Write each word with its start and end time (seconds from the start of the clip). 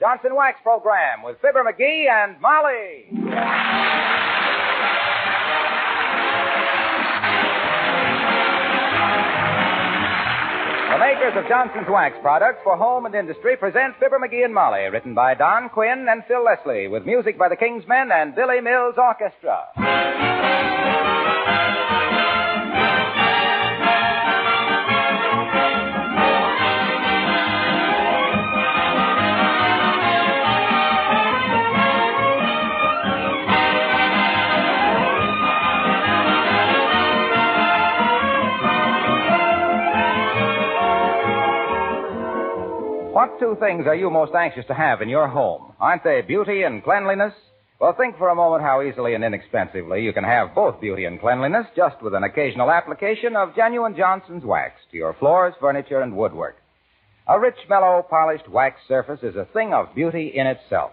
Johnson 0.00 0.36
Wax 0.36 0.60
program 0.62 1.24
with 1.24 1.38
Fibber 1.40 1.64
McGee 1.64 2.06
and 2.08 2.40
Molly. 2.40 3.08
The 10.88 10.98
makers 10.98 11.34
of 11.36 11.48
Johnson's 11.48 11.88
Wax 11.88 12.16
products 12.22 12.60
for 12.62 12.76
home 12.76 13.06
and 13.06 13.14
industry 13.14 13.56
present 13.56 13.94
Fibber 13.98 14.18
McGee 14.18 14.44
and 14.44 14.54
Molly, 14.54 14.84
written 14.84 15.14
by 15.14 15.34
Don 15.34 15.68
Quinn 15.68 16.06
and 16.08 16.22
Phil 16.28 16.44
Leslie, 16.44 16.86
with 16.86 17.04
music 17.04 17.36
by 17.36 17.48
the 17.48 17.56
Kingsmen 17.56 18.12
and 18.12 18.36
Billy 18.36 18.60
Mills 18.60 18.94
Orchestra. 18.96 19.64
What 43.18 43.40
two 43.40 43.56
things 43.58 43.84
are 43.88 43.96
you 43.96 44.10
most 44.10 44.32
anxious 44.32 44.64
to 44.66 44.74
have 44.74 45.02
in 45.02 45.08
your 45.08 45.26
home? 45.26 45.72
Aren't 45.80 46.04
they 46.04 46.20
beauty 46.20 46.62
and 46.62 46.84
cleanliness? 46.84 47.34
Well, 47.80 47.92
think 47.92 48.16
for 48.16 48.28
a 48.28 48.34
moment 48.36 48.62
how 48.62 48.80
easily 48.80 49.14
and 49.14 49.24
inexpensively 49.24 50.04
you 50.04 50.12
can 50.12 50.22
have 50.22 50.54
both 50.54 50.80
beauty 50.80 51.04
and 51.04 51.18
cleanliness 51.18 51.66
just 51.74 52.00
with 52.00 52.14
an 52.14 52.22
occasional 52.22 52.70
application 52.70 53.34
of 53.34 53.56
genuine 53.56 53.96
Johnson's 53.96 54.44
wax 54.44 54.74
to 54.92 54.96
your 54.96 55.14
floors, 55.14 55.52
furniture, 55.58 56.00
and 56.00 56.16
woodwork. 56.16 56.58
A 57.26 57.40
rich, 57.40 57.56
mellow, 57.68 58.06
polished 58.08 58.48
wax 58.48 58.78
surface 58.86 59.24
is 59.24 59.34
a 59.34 59.48
thing 59.52 59.74
of 59.74 59.92
beauty 59.96 60.28
in 60.32 60.46
itself. 60.46 60.92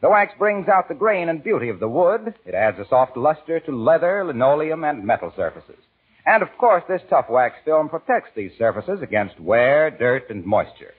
The 0.00 0.08
wax 0.08 0.32
brings 0.38 0.68
out 0.68 0.88
the 0.88 0.94
grain 0.94 1.28
and 1.28 1.44
beauty 1.44 1.68
of 1.68 1.78
the 1.78 1.90
wood. 1.90 2.32
It 2.46 2.54
adds 2.54 2.78
a 2.78 2.88
soft 2.88 3.18
luster 3.18 3.60
to 3.60 3.76
leather, 3.76 4.24
linoleum, 4.24 4.82
and 4.82 5.04
metal 5.04 5.30
surfaces. 5.36 5.84
And 6.24 6.42
of 6.42 6.48
course, 6.56 6.84
this 6.88 7.02
tough 7.10 7.26
wax 7.28 7.56
film 7.66 7.90
protects 7.90 8.30
these 8.34 8.52
surfaces 8.56 9.02
against 9.02 9.38
wear, 9.38 9.90
dirt, 9.90 10.30
and 10.30 10.42
moisture. 10.42 10.94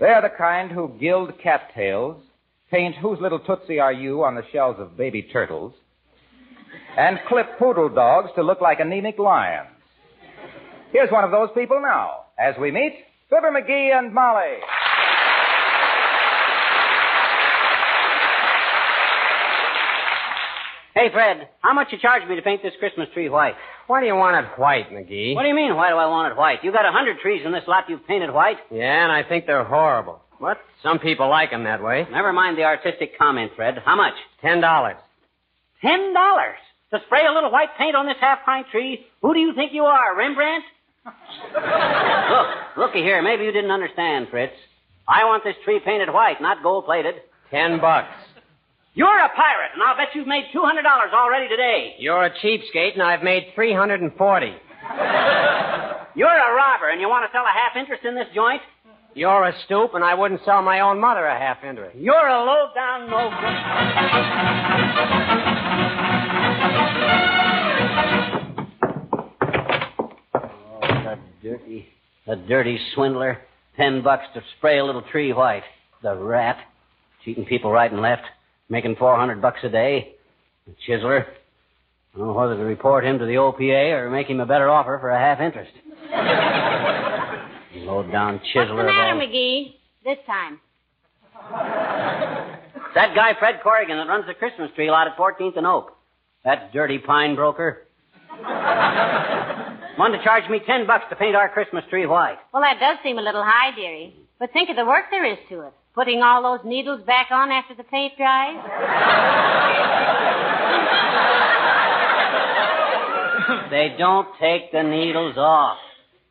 They 0.00 0.06
are 0.06 0.22
the 0.22 0.36
kind 0.36 0.72
who 0.72 0.96
gild 1.00 1.38
cattails, 1.40 2.20
paint 2.68 2.96
Whose 2.96 3.20
Little 3.20 3.38
Tootsie 3.38 3.78
Are 3.78 3.92
You 3.92 4.24
on 4.24 4.34
the 4.34 4.42
shells 4.52 4.74
of 4.80 4.96
baby 4.96 5.22
turtles, 5.22 5.72
and 6.98 7.20
clip 7.28 7.46
poodle 7.60 7.90
dogs 7.90 8.30
to 8.34 8.42
look 8.42 8.60
like 8.60 8.80
anemic 8.80 9.20
lions. 9.20 9.68
Here's 10.92 11.12
one 11.12 11.22
of 11.22 11.30
those 11.30 11.50
people 11.54 11.80
now, 11.80 12.24
as 12.36 12.56
we 12.60 12.72
meet 12.72 12.94
Fibber 13.30 13.52
McGee 13.52 13.96
and 13.96 14.12
Molly. 14.12 14.56
Hey, 20.94 21.10
Fred, 21.12 21.48
how 21.60 21.74
much 21.74 21.88
you 21.90 21.98
charge 21.98 22.26
me 22.28 22.36
to 22.36 22.42
paint 22.42 22.62
this 22.62 22.72
Christmas 22.78 23.08
tree 23.12 23.28
white? 23.28 23.54
Why 23.88 24.00
do 24.00 24.06
you 24.06 24.14
want 24.14 24.36
it 24.46 24.58
white, 24.58 24.90
McGee? 24.90 25.34
What 25.34 25.42
do 25.42 25.48
you 25.48 25.54
mean, 25.54 25.74
why 25.74 25.88
do 25.90 25.96
I 25.96 26.06
want 26.06 26.30
it 26.32 26.38
white? 26.38 26.62
You 26.62 26.70
got 26.70 26.86
a 26.86 26.92
hundred 26.92 27.18
trees 27.18 27.42
in 27.44 27.50
this 27.50 27.64
lot 27.66 27.88
you've 27.88 28.06
painted 28.06 28.32
white. 28.32 28.58
Yeah, 28.70 29.02
and 29.02 29.10
I 29.10 29.24
think 29.28 29.46
they're 29.46 29.64
horrible. 29.64 30.20
What? 30.38 30.58
Some 30.84 31.00
people 31.00 31.28
like 31.28 31.52
'em 31.52 31.64
that 31.64 31.82
way. 31.82 32.06
Never 32.12 32.32
mind 32.32 32.56
the 32.56 32.64
artistic 32.64 33.18
comment, 33.18 33.52
Fred. 33.56 33.78
How 33.84 33.96
much? 33.96 34.14
Ten 34.40 34.60
dollars. 34.60 34.96
Ten 35.82 36.12
dollars. 36.14 36.58
To 36.92 37.00
spray 37.06 37.26
a 37.26 37.32
little 37.32 37.50
white 37.50 37.76
paint 37.76 37.96
on 37.96 38.06
this 38.06 38.16
half-pint 38.20 38.68
tree? 38.70 39.04
Who 39.22 39.34
do 39.34 39.40
you 39.40 39.52
think 39.54 39.72
you 39.72 39.84
are, 39.86 40.14
Rembrandt? 40.16 40.64
Look, 41.04 42.46
looky 42.76 43.02
here. 43.02 43.20
Maybe 43.20 43.44
you 43.44 43.50
didn't 43.52 43.72
understand, 43.72 44.28
Fritz. 44.30 44.54
I 45.08 45.24
want 45.24 45.42
this 45.42 45.56
tree 45.64 45.80
painted 45.84 46.08
white, 46.12 46.40
not 46.40 46.62
gold-plated. 46.62 47.16
Ten 47.50 47.80
bucks. 47.80 48.08
You're 48.94 49.18
a 49.18 49.28
pirate, 49.34 49.72
and 49.74 49.82
I'll 49.82 49.96
bet 49.96 50.14
you've 50.14 50.28
made 50.28 50.44
two 50.52 50.62
hundred 50.62 50.82
dollars 50.82 51.10
already 51.12 51.48
today. 51.48 51.96
You're 51.98 52.24
a 52.26 52.30
cheapskate, 52.30 52.94
and 52.94 53.02
I've 53.02 53.24
made 53.24 53.48
three 53.54 53.74
hundred 53.74 54.00
and 54.00 54.14
forty. 54.16 54.54
You're 56.16 56.28
a 56.28 56.54
robber, 56.54 56.90
and 56.92 57.00
you 57.00 57.08
want 57.08 57.28
to 57.28 57.32
sell 57.36 57.42
a 57.42 57.52
half 57.52 57.76
interest 57.76 58.04
in 58.04 58.14
this 58.14 58.28
joint? 58.32 58.62
You're 59.14 59.44
a 59.48 59.52
stoop, 59.64 59.94
and 59.94 60.04
I 60.04 60.14
wouldn't 60.14 60.42
sell 60.44 60.62
my 60.62 60.78
own 60.80 61.00
mother 61.00 61.24
a 61.26 61.36
half 61.36 61.64
interest. 61.64 61.96
You're 61.96 62.14
a 62.14 62.44
low-down, 62.44 63.10
no 63.10 63.30
good. 63.30 64.64
Oh, 70.34 70.80
the 70.80 71.18
dirty, 71.42 71.86
the 72.26 72.36
dirty 72.36 72.78
swindler. 72.94 73.38
Ten 73.76 74.02
bucks 74.02 74.24
to 74.34 74.42
spray 74.56 74.78
a 74.78 74.84
little 74.84 75.02
tree 75.02 75.32
white. 75.32 75.64
The 76.02 76.14
rat. 76.14 76.58
Cheating 77.24 77.46
people 77.46 77.72
right 77.72 77.90
and 77.90 78.00
left. 78.00 78.22
Making 78.68 78.96
four 78.96 79.16
hundred 79.16 79.42
bucks 79.42 79.60
a 79.62 79.68
day. 79.68 80.14
The 80.66 80.74
chiseler. 80.88 81.26
I 82.14 82.18
don't 82.18 82.28
know 82.28 82.32
whether 82.32 82.56
to 82.56 82.62
report 82.62 83.04
him 83.04 83.18
to 83.18 83.26
the 83.26 83.34
OPA 83.34 83.92
or 83.92 84.10
make 84.10 84.28
him 84.28 84.40
a 84.40 84.46
better 84.46 84.70
offer 84.70 84.98
for 85.00 85.10
a 85.10 85.18
half 85.18 85.40
interest. 85.40 85.72
Low-down 87.84 88.40
chiseler 88.54 88.76
What's 88.76 88.86
the 88.86 88.92
matter, 88.92 89.20
McGee? 89.20 89.74
This 90.04 90.18
time. 90.26 90.60
That 92.94 93.16
guy, 93.16 93.32
Fred 93.40 93.56
Corrigan, 93.60 93.96
that 93.96 94.06
runs 94.06 94.24
the 94.26 94.34
Christmas 94.34 94.70
tree 94.76 94.88
lot 94.88 95.08
at 95.08 95.16
14th 95.16 95.56
and 95.56 95.66
Oak. 95.66 95.96
That 96.44 96.72
dirty 96.72 96.98
pine 96.98 97.34
broker. 97.34 97.88
Wanted 99.98 100.18
to 100.18 100.24
charge 100.24 100.48
me 100.48 100.60
ten 100.64 100.86
bucks 100.86 101.04
to 101.10 101.16
paint 101.16 101.34
our 101.34 101.48
Christmas 101.48 101.84
tree 101.90 102.06
white. 102.06 102.38
Well, 102.52 102.62
that 102.62 102.78
does 102.78 102.98
seem 103.02 103.18
a 103.18 103.22
little 103.22 103.42
high, 103.44 103.74
dearie. 103.74 104.14
But 104.38 104.52
think 104.52 104.70
of 104.70 104.76
the 104.76 104.84
work 104.84 105.06
there 105.10 105.24
is 105.24 105.38
to 105.48 105.62
it. 105.62 105.72
Putting 105.94 106.22
all 106.22 106.42
those 106.42 106.64
needles 106.64 107.02
back 107.06 107.28
on 107.30 107.52
after 107.52 107.74
the 107.74 107.84
paint 107.84 108.14
dries. 108.16 108.56
They 113.70 113.94
don't 113.98 114.28
take 114.40 114.72
the 114.72 114.82
needles 114.82 115.36
off. 115.36 115.78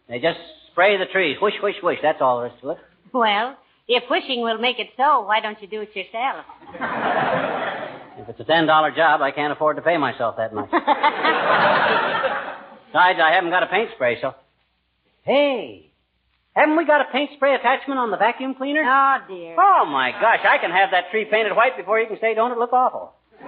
They 0.09 0.19
just 0.19 0.39
spray 0.71 0.97
the 0.97 1.05
trees. 1.05 1.37
Whoosh, 1.41 1.53
whoosh, 1.61 1.75
whoosh. 1.81 1.99
That's 2.01 2.21
all 2.21 2.39
there 2.39 2.47
is 2.47 2.53
to 2.61 2.71
it. 2.71 2.77
Well, 3.13 3.55
if 3.87 4.03
wishing 4.09 4.41
will 4.41 4.57
make 4.57 4.79
it 4.79 4.89
so, 4.97 5.21
why 5.21 5.39
don't 5.39 5.61
you 5.61 5.67
do 5.67 5.81
it 5.81 5.95
yourself? 5.95 6.45
If 8.17 8.29
it's 8.29 8.39
a 8.39 8.43
ten 8.43 8.65
dollar 8.65 8.91
job, 8.91 9.21
I 9.21 9.31
can't 9.31 9.51
afford 9.51 9.75
to 9.77 9.81
pay 9.81 9.97
myself 9.97 10.37
that 10.37 10.53
much. 10.53 10.69
Besides, 10.71 10.85
I 13.21 13.31
haven't 13.33 13.49
got 13.49 13.63
a 13.63 13.67
paint 13.67 13.89
spray, 13.95 14.19
so. 14.21 14.33
Hey, 15.23 15.91
haven't 16.55 16.77
we 16.77 16.85
got 16.85 17.01
a 17.01 17.11
paint 17.11 17.31
spray 17.35 17.55
attachment 17.55 17.99
on 17.99 18.11
the 18.11 18.17
vacuum 18.17 18.55
cleaner? 18.55 18.83
Oh, 18.85 19.17
dear. 19.27 19.55
Oh 19.59 19.85
my 19.85 20.11
gosh, 20.11 20.39
I 20.43 20.57
can 20.57 20.71
have 20.71 20.91
that 20.91 21.09
tree 21.11 21.25
painted 21.25 21.55
white 21.55 21.77
before 21.77 21.99
you 21.99 22.07
can 22.07 22.17
say, 22.21 22.33
don't 22.35 22.51
it 22.51 22.57
look 22.57 22.73
awful? 22.73 23.13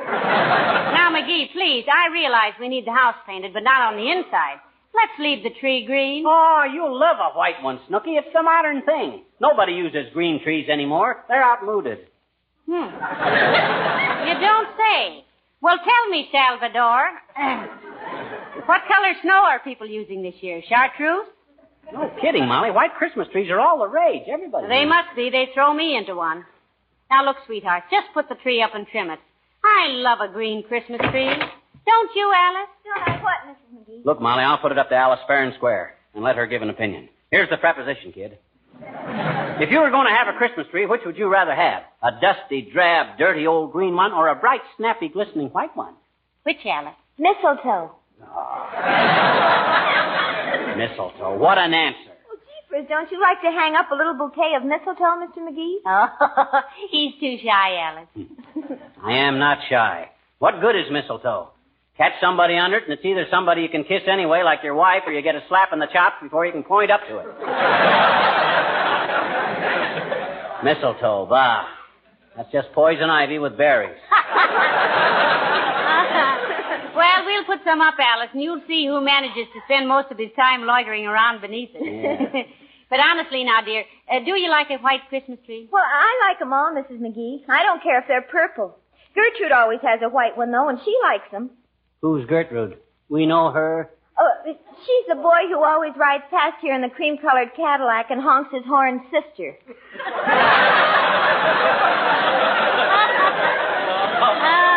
Now, 0.96 1.12
McGee, 1.12 1.52
please, 1.52 1.86
I 1.92 2.12
realize 2.12 2.54
we 2.60 2.68
need 2.70 2.88
the 2.88 2.94
house 2.94 3.16
painted, 3.28 3.54
but 3.54 3.64
not 3.64 3.94
on 3.94 3.98
the 3.98 4.10
inside. 4.10 4.58
Let's 4.96 5.20
leave 5.20 5.44
the 5.44 5.52
tree 5.60 5.86
green. 5.86 6.24
Oh, 6.26 6.64
you'll 6.72 6.98
love 6.98 7.18
a 7.20 7.38
white 7.38 7.62
one, 7.62 7.80
Snooky. 7.88 8.12
It's 8.16 8.28
the 8.34 8.42
modern 8.42 8.82
thing. 8.84 9.24
Nobody 9.42 9.74
uses 9.74 10.12
green 10.14 10.42
trees 10.42 10.70
anymore. 10.70 11.26
They're 11.28 11.44
outmoded. 11.44 12.08
Hmm. 12.68 12.90
You 14.26 14.34
don't 14.40 14.70
say. 14.76 15.24
Well, 15.62 15.78
tell 15.78 16.10
me, 16.10 16.28
Salvador. 16.32 17.10
what 18.66 18.82
color 18.88 19.14
snow 19.22 19.46
are 19.50 19.60
people 19.60 19.88
using 19.88 20.24
this 20.24 20.34
year? 20.42 20.64
Chartreuse? 20.68 21.28
No 21.94 22.12
kidding, 22.22 22.48
Molly. 22.48 22.72
White 22.72 22.96
Christmas 22.98 23.28
trees 23.32 23.50
are 23.52 23.60
all 23.60 23.80
the 23.80 23.88
rage. 23.88 24.24
Everybody. 24.28 24.68
They 24.68 24.86
must 24.86 25.16
be. 25.16 25.30
They 25.30 25.50
throw 25.54 25.74
me 25.74 25.96
into 25.96 26.16
one. 26.16 26.46
Now, 27.10 27.24
look, 27.26 27.38
sweetheart, 27.46 27.84
just 27.92 28.08
put 28.14 28.28
the 28.30 28.36
tree 28.36 28.62
up 28.62 28.74
and 28.74 28.88
trim 28.88 29.10
it. 29.10 29.20
I 29.64 29.90
love 29.90 30.20
a 30.22 30.28
green 30.32 30.64
Christmas 30.64 31.00
tree. 31.12 31.30
Don't 31.30 32.10
you, 32.16 32.34
Alice? 32.36 32.70
Don't 32.84 33.08
I 33.08 33.22
what, 33.24 33.38
Mrs. 33.48 33.78
McGee? 33.78 34.06
Look, 34.06 34.20
Molly, 34.22 34.44
I'll 34.44 34.58
put 34.58 34.72
it 34.72 34.78
up 34.80 34.90
to 34.90 34.96
Alice 34.96 35.20
fair 35.28 35.44
and 35.44 35.54
square. 35.56 35.96
and 36.16 36.24
let 36.24 36.36
her 36.36 36.48
give 36.48 36.62
an 36.64 36.70
opinion. 36.70 37.10
Here's 37.32 37.50
the 37.50 37.58
preposition, 37.58 38.12
kid. 38.12 38.38
If 39.58 39.72
you 39.72 39.80
were 39.80 39.90
going 39.90 40.06
to 40.06 40.14
have 40.14 40.28
a 40.28 40.38
Christmas 40.38 40.68
tree, 40.70 40.86
which 40.86 41.00
would 41.06 41.18
you 41.18 41.30
rather 41.32 41.56
have? 41.56 41.84
A 42.04 42.12
dusty, 42.20 42.70
drab, 42.74 43.18
dirty 43.18 43.48
old 43.48 43.72
green 43.72 43.96
one 43.96 44.12
or 44.12 44.28
a 44.28 44.36
bright, 44.36 44.60
snappy, 44.76 45.08
glistening 45.08 45.48
white 45.48 45.74
one? 45.78 45.94
Which, 46.44 46.58
Alice? 46.66 46.94
Mistletoe. 47.18 47.92
Ah. 48.28 49.92
Mistletoe. 50.78 51.38
What 51.38 51.58
an 51.58 51.74
answer. 51.74 52.12
Well, 52.28 52.38
jeepers, 52.40 52.88
don't 52.90 53.12
you 53.12 53.20
like 53.22 53.42
to 53.42 53.52
hang 53.52 53.76
up 53.76 53.92
a 53.92 53.96
little 53.96 54.14
bouquet 54.14 54.54
of 54.58 54.64
mistletoe, 54.64 55.18
Mr. 55.24 55.40
McGee? 55.40 55.78
Oh, 55.86 56.62
he's 56.92 57.14
too 57.20 57.38
shy, 57.44 57.76
Alice. 57.78 58.08
Hmm. 58.14 58.24
I 59.04 59.14
am 59.18 59.40
not 59.40 59.60
shy. 59.70 60.10
What 60.40 60.60
good 60.62 60.76
is 60.76 60.86
mistletoe? 60.92 61.50
Catch 61.98 62.14
somebody 62.20 62.58
under 62.58 62.78
it, 62.78 62.84
and 62.84 62.94
it's 62.94 63.06
either 63.06 63.26
somebody 63.32 63.62
you 63.62 63.70
can 63.70 63.84
kiss 63.86 64.02
anyway, 64.12 64.44
like 64.44 64.60
your 64.64 64.76
wife, 64.76 65.04
or 65.08 65.14
you 65.14 65.22
get 65.22 65.36
a 65.36 65.44
slap 65.48 65.72
in 65.72 65.80
the 65.80 65.88
chops 65.88 66.18
before 66.22 66.46
you 66.46 66.52
can 66.52 66.64
point 66.64 66.92
up 66.92 67.00
to 67.08 67.20
it. 67.20 67.26
mistletoe, 70.64 71.26
bah. 71.30 71.64
That's 72.36 72.52
just 72.52 72.72
poison 72.74 73.10
ivy 73.10 73.40
with 73.40 73.56
berries. 73.58 73.96
well, 77.48 77.58
we'll 77.58 77.58
put 77.58 77.66
some 77.66 77.82
up, 77.82 77.96
Alice, 78.00 78.30
and 78.34 78.42
you'll 78.42 78.62
see 78.68 78.86
who 78.88 79.02
manages 79.02 79.48
to 79.54 79.60
spend 79.66 79.88
most 79.88 80.12
of 80.12 80.18
his 80.18 80.30
time 80.36 80.64
loitering 80.66 81.06
around 81.06 81.42
beneath 81.42 81.70
it. 81.74 81.82
Yeah. 81.82 82.44
but 82.90 83.00
honestly, 83.00 83.44
now, 83.44 83.62
dear, 83.62 83.84
uh, 84.12 84.20
do 84.24 84.36
you 84.36 84.50
like 84.50 84.70
a 84.70 84.78
white 84.78 85.02
Christmas 85.10 85.40
tree? 85.46 85.68
Well, 85.72 85.84
I 85.84 86.30
like 86.30 86.42
'em 86.42 86.54
all, 86.54 86.72
Mrs. 86.74 87.00
McGee. 87.00 87.44
I 87.50 87.64
don't 87.64 87.82
care 87.84 88.00
if 88.00 88.08
they're 88.08 88.22
purple. 88.22 88.78
Gertrude 89.16 89.52
always 89.52 89.80
has 89.82 90.02
a 90.04 90.10
white 90.10 90.38
one, 90.38 90.52
though, 90.52 90.70
and 90.70 90.80
she 90.84 90.96
likes 91.04 91.34
'em. 91.34 91.50
Who's 92.02 92.26
Gertrude? 92.28 92.78
We 93.10 93.26
know 93.26 93.52
her. 93.52 93.90
Oh, 94.18 94.30
she's 94.46 95.06
the 95.10 95.16
boy 95.16 95.48
who 95.50 95.64
always 95.64 95.94
rides 95.98 96.24
past 96.30 96.58
here 96.62 96.74
in 96.74 96.82
the 96.82 96.90
cream-colored 96.90 97.54
Cadillac 97.56 98.12
and 98.12 98.22
honks 98.22 98.54
his 98.54 98.64
horn 98.66 99.02
sister. 99.12 99.58
Ah, 100.08 100.72
yes. 104.66 104.75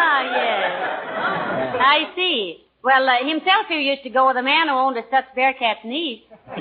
I 1.81 2.13
see. 2.17 2.65
Well, 2.83 3.09
uh, 3.09 3.27
himself 3.27 3.67
here 3.69 3.81
used 3.81 4.03
to 4.05 4.11
go 4.11 4.29
with 4.29 4.37
a 4.37 4.43
man 4.43 4.69
who 4.69 4.75
owned 4.75 4.97
a 4.97 5.03
Stutz 5.03 5.27
Bearcat's 5.35 5.85
niece. 5.85 6.23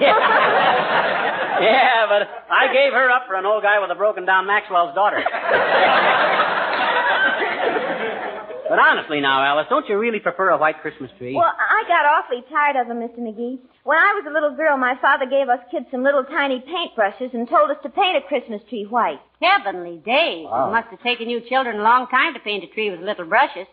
Yeah, 1.58 2.06
but 2.08 2.30
I 2.54 2.72
gave 2.72 2.94
her 2.94 3.10
up 3.10 3.24
for 3.26 3.34
an 3.34 3.46
old 3.46 3.64
guy 3.64 3.80
with 3.82 3.90
a 3.90 3.96
broken 3.96 4.26
down 4.26 4.46
Maxwell's 4.46 4.94
daughter. 4.94 5.18
but 8.70 8.78
honestly 8.80 9.22
now, 9.22 9.42
Alice, 9.44 9.66
don't 9.70 9.88
you 9.90 9.98
really 9.98 10.20
prefer 10.20 10.50
a 10.50 10.58
white 10.58 10.82
Christmas 10.82 11.10
tree? 11.18 11.34
Well, 11.34 11.50
I 11.58 11.84
got 11.88 12.06
awfully 12.06 12.44
tired 12.52 12.76
of 12.76 12.88
them, 12.88 13.00
Mr. 13.00 13.20
McGee. 13.20 13.58
When 13.86 13.98
I 13.98 14.14
was 14.14 14.26
a 14.30 14.34
little 14.34 14.56
girl, 14.56 14.78
my 14.78 14.96
father 15.02 15.26
gave 15.26 15.48
us 15.50 15.60
kids 15.72 15.88
some 15.90 16.04
little 16.04 16.26
tiny 16.26 16.60
paintbrushes 16.62 17.34
and 17.34 17.50
told 17.50 17.72
us 17.72 17.78
to 17.84 17.90
paint 17.90 18.18
a 18.18 18.22
Christmas 18.28 18.62
tree 18.70 18.84
white. 18.84 19.20
Heavenly 19.42 19.98
days. 20.06 20.46
Wow. 20.46 20.70
It 20.70 20.74
must 20.74 20.90
have 20.90 21.02
taken 21.02 21.30
you 21.30 21.42
children 21.48 21.80
a 21.80 21.84
long 21.84 22.08
time 22.08 22.34
to 22.34 22.40
paint 22.40 22.64
a 22.66 22.68
tree 22.68 22.92
with 22.92 23.00
little 23.00 23.26
brushes. 23.26 23.68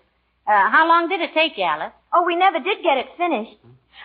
Uh, 0.47 0.69
how 0.71 0.87
long 0.87 1.09
did 1.09 1.21
it 1.21 1.31
take 1.33 1.57
you, 1.57 1.65
Alice? 1.65 1.93
Oh, 2.13 2.23
we 2.27 2.37
never 2.37 2.59
did 2.59 2.83
get 2.83 2.99
it 2.99 3.07
finished. 3.17 3.57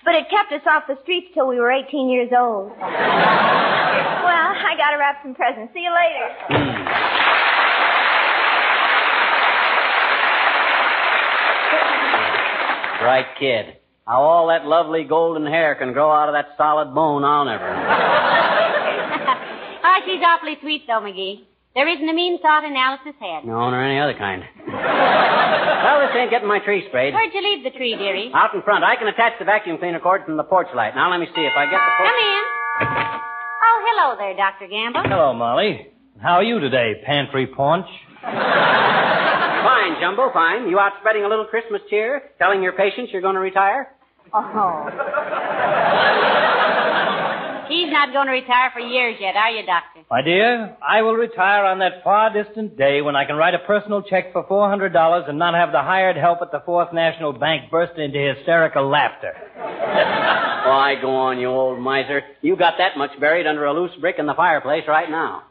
But 0.05 0.15
it 0.15 0.29
kept 0.29 0.53
us 0.53 0.61
off 0.65 0.83
the 0.87 0.97
streets 1.03 1.27
till 1.33 1.47
we 1.47 1.59
were 1.59 1.69
18 1.71 2.09
years 2.09 2.31
old. 2.31 2.71
well, 2.79 2.79
I 2.79 4.73
gotta 4.77 4.97
wrap 4.97 5.21
some 5.21 5.35
presents. 5.35 5.73
See 5.73 5.81
you 5.83 5.91
later. 5.91 6.29
Bright 13.03 13.35
kid. 13.37 13.75
How 14.07 14.21
all 14.21 14.47
that 14.47 14.65
lovely 14.65 15.03
golden 15.03 15.45
hair 15.45 15.75
can 15.75 15.91
grow 15.93 16.09
out 16.09 16.29
of 16.29 16.33
that 16.33 16.55
solid 16.57 16.95
bone, 16.95 17.23
I'll 17.23 17.45
never 17.45 17.67
know. 17.67 17.79
oh, 19.83 19.99
she's 20.05 20.21
awfully 20.25 20.57
sweet, 20.61 20.87
though, 20.87 21.01
McGee. 21.01 21.43
There 21.75 21.87
isn't 21.87 22.09
a 22.09 22.13
mean 22.13 22.41
thought 22.41 22.63
in 22.65 22.75
Alice's 22.75 23.13
head. 23.21 23.45
No, 23.45 23.69
nor 23.69 23.83
any 23.83 23.99
other 23.99 24.17
kind. 24.17 24.41
well, 24.67 25.97
this 26.01 26.15
ain't 26.17 26.31
getting 26.31 26.47
my 26.47 26.59
tree 26.59 26.83
sprayed. 26.89 27.13
Where'd 27.13 27.33
you 27.33 27.43
leave 27.45 27.63
the 27.63 27.69
tree, 27.77 27.95
dearie? 27.95 28.31
Out 28.33 28.55
in 28.55 28.61
front. 28.63 28.83
I 28.83 28.95
can 28.95 29.07
attach 29.07 29.33
the 29.37 29.45
vacuum 29.45 29.77
cleaner 29.77 29.99
cord 29.99 30.25
from 30.25 30.35
the 30.37 30.43
porch 30.43 30.67
light. 30.75 30.95
Now 30.95 31.11
let 31.11 31.19
me 31.19 31.27
see 31.35 31.41
if 31.45 31.53
I 31.55 31.65
get 31.69 31.77
the 31.77 31.93
porch. 31.97 32.09
Come 32.09 32.19
in. 32.25 32.43
Oh, 33.61 33.77
hello 33.85 34.15
there, 34.17 34.35
Dr. 34.35 34.67
Gamble. 34.67 35.03
Hello, 35.05 35.33
Molly. 35.33 35.87
How 36.21 36.41
are 36.41 36.43
you 36.43 36.59
today, 36.59 37.01
pantry 37.05 37.45
paunch? 37.47 37.87
Fine, 38.21 39.99
Jumbo, 40.01 40.31
fine. 40.33 40.69
You 40.69 40.79
out 40.79 40.93
spreading 40.99 41.23
a 41.23 41.27
little 41.27 41.45
Christmas 41.45 41.81
cheer, 41.89 42.31
telling 42.37 42.63
your 42.63 42.71
patients 42.73 43.11
you're 43.11 43.21
going 43.21 43.35
to 43.35 43.41
retire? 43.41 43.93
Oh. 44.33 44.85
He's 47.69 47.91
not 47.91 48.11
going 48.11 48.25
to 48.25 48.33
retire 48.33 48.71
for 48.73 48.79
years 48.79 49.17
yet, 49.21 49.35
are 49.35 49.51
you, 49.51 49.63
Doctor? 49.63 50.01
My 50.09 50.23
dear, 50.23 50.75
I 50.81 51.03
will 51.03 51.13
retire 51.13 51.65
on 51.65 51.77
that 51.79 52.03
far 52.03 52.33
distant 52.33 52.75
day 52.77 53.01
when 53.03 53.15
I 53.15 53.25
can 53.25 53.35
write 53.35 53.53
a 53.53 53.59
personal 53.59 54.01
check 54.01 54.33
for 54.33 54.43
$400 54.43 55.29
and 55.29 55.37
not 55.37 55.53
have 55.53 55.71
the 55.71 55.83
hired 55.83 56.17
help 56.17 56.39
at 56.41 56.51
the 56.51 56.63
Fourth 56.65 56.91
National 56.93 57.31
Bank 57.31 57.69
burst 57.69 57.97
into 57.99 58.17
hysterical 58.35 58.89
laughter. 58.89 59.33
Why, 59.55 60.95
go 60.99 61.11
on, 61.11 61.37
you 61.37 61.47
old 61.47 61.79
miser. 61.79 62.23
You 62.41 62.55
got 62.57 62.79
that 62.79 62.97
much 62.97 63.11
buried 63.19 63.45
under 63.45 63.65
a 63.65 63.73
loose 63.73 63.95
brick 64.01 64.15
in 64.17 64.25
the 64.25 64.33
fireplace 64.33 64.83
right 64.87 65.09
now. 65.09 65.43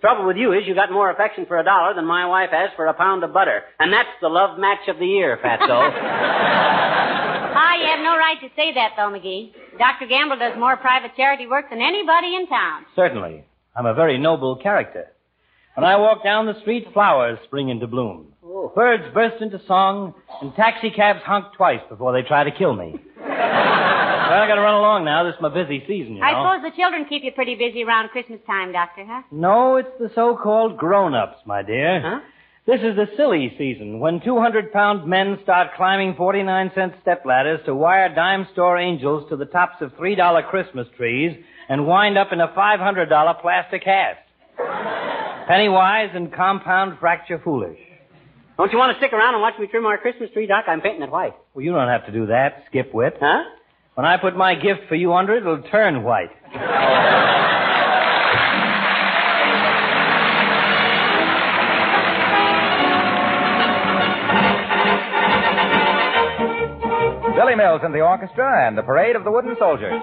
Trouble 0.00 0.26
with 0.26 0.36
you 0.36 0.52
is 0.52 0.66
you 0.66 0.74
got 0.74 0.90
more 0.90 1.10
affection 1.10 1.44
for 1.46 1.58
a 1.58 1.64
dollar 1.64 1.94
than 1.94 2.06
my 2.06 2.26
wife 2.26 2.50
has 2.52 2.70
for 2.76 2.86
a 2.86 2.94
pound 2.94 3.22
of 3.22 3.32
butter. 3.34 3.62
And 3.78 3.92
that's 3.92 4.08
the 4.22 4.28
love 4.28 4.58
match 4.58 4.88
of 4.88 4.98
the 4.98 5.06
year, 5.06 5.38
Fatso. 5.44 5.92
Ah, 7.58 7.74
you 7.80 7.86
have 7.88 8.04
no 8.04 8.15
right 8.26 8.40
to 8.40 8.48
say 8.56 8.74
that, 8.74 8.92
though, 8.96 9.10
McGee. 9.10 9.52
Dr. 9.78 10.06
Gamble 10.06 10.38
does 10.38 10.58
more 10.58 10.76
private 10.76 11.12
charity 11.16 11.46
work 11.46 11.70
than 11.70 11.80
anybody 11.80 12.34
in 12.34 12.46
town. 12.48 12.84
Certainly. 12.96 13.44
I'm 13.74 13.86
a 13.86 13.94
very 13.94 14.18
noble 14.18 14.56
character. 14.56 15.12
When 15.74 15.84
I 15.84 15.96
walk 15.96 16.24
down 16.24 16.46
the 16.46 16.58
street, 16.60 16.86
flowers 16.92 17.38
spring 17.44 17.68
into 17.68 17.86
bloom. 17.86 18.32
Oh. 18.44 18.72
Birds 18.74 19.04
burst 19.12 19.42
into 19.42 19.60
song, 19.66 20.14
and 20.40 20.54
taxicabs 20.54 21.20
honk 21.24 21.54
twice 21.56 21.82
before 21.88 22.12
they 22.12 22.26
try 22.26 22.44
to 22.44 22.50
kill 22.50 22.74
me. 22.74 22.94
well, 23.18 23.28
I 23.28 24.46
gotta 24.48 24.62
run 24.62 24.74
along 24.74 25.04
now. 25.04 25.24
This 25.24 25.34
is 25.34 25.42
my 25.42 25.52
busy 25.52 25.84
season, 25.86 26.14
you 26.14 26.20
know. 26.20 26.26
I 26.26 26.58
suppose 26.58 26.72
the 26.72 26.76
children 26.76 27.04
keep 27.08 27.22
you 27.22 27.32
pretty 27.32 27.54
busy 27.54 27.84
around 27.84 28.08
Christmas 28.08 28.40
time, 28.46 28.72
Doctor, 28.72 29.04
huh? 29.06 29.22
No, 29.30 29.76
it's 29.76 29.90
the 30.00 30.10
so-called 30.14 30.78
grown-ups, 30.78 31.40
my 31.44 31.62
dear. 31.62 32.00
Huh? 32.00 32.20
This 32.66 32.80
is 32.80 32.96
the 32.96 33.06
silly 33.16 33.54
season 33.56 34.00
when 34.00 34.18
200-pound 34.18 35.06
men 35.06 35.38
start 35.44 35.76
climbing 35.76 36.14
49-cent 36.14 36.94
stepladders 37.04 37.64
to 37.64 37.72
wire 37.76 38.12
dime 38.12 38.48
store 38.54 38.76
angels 38.76 39.28
to 39.28 39.36
the 39.36 39.44
tops 39.44 39.76
of 39.80 39.92
$3 39.92 40.50
Christmas 40.50 40.88
trees 40.96 41.36
and 41.68 41.86
wind 41.86 42.18
up 42.18 42.32
in 42.32 42.40
a 42.40 42.48
$500 42.48 43.40
plastic 43.40 43.84
hat. 43.84 44.26
Penny-wise 45.46 46.10
and 46.14 46.32
compound 46.32 46.98
fracture 46.98 47.40
foolish. 47.44 47.78
Don't 48.56 48.72
you 48.72 48.78
want 48.78 48.96
to 48.96 48.98
stick 48.98 49.12
around 49.12 49.34
and 49.34 49.42
watch 49.42 49.54
me 49.60 49.68
trim 49.68 49.86
our 49.86 49.98
Christmas 49.98 50.30
tree, 50.32 50.48
Doc? 50.48 50.64
I'm 50.66 50.80
painting 50.80 51.02
it 51.02 51.10
white. 51.12 51.34
Well, 51.54 51.64
you 51.64 51.70
don't 51.70 51.86
have 51.86 52.04
to 52.06 52.12
do 52.12 52.26
that, 52.26 52.64
skip 52.68 52.92
wit. 52.92 53.14
Huh? 53.20 53.44
When 53.94 54.04
I 54.04 54.16
put 54.16 54.36
my 54.36 54.56
gift 54.56 54.88
for 54.88 54.96
you 54.96 55.14
under 55.14 55.36
it, 55.36 55.42
it'll 55.42 55.62
turn 55.62 56.02
white. 56.02 56.30
Billy 67.46 67.54
Mills 67.54 67.82
and 67.84 67.94
the 67.94 68.00
orchestra 68.00 68.66
and 68.66 68.76
the 68.76 68.82
parade 68.82 69.14
of 69.14 69.22
the 69.22 69.30
wooden 69.30 69.54
soldiers. 69.56 70.02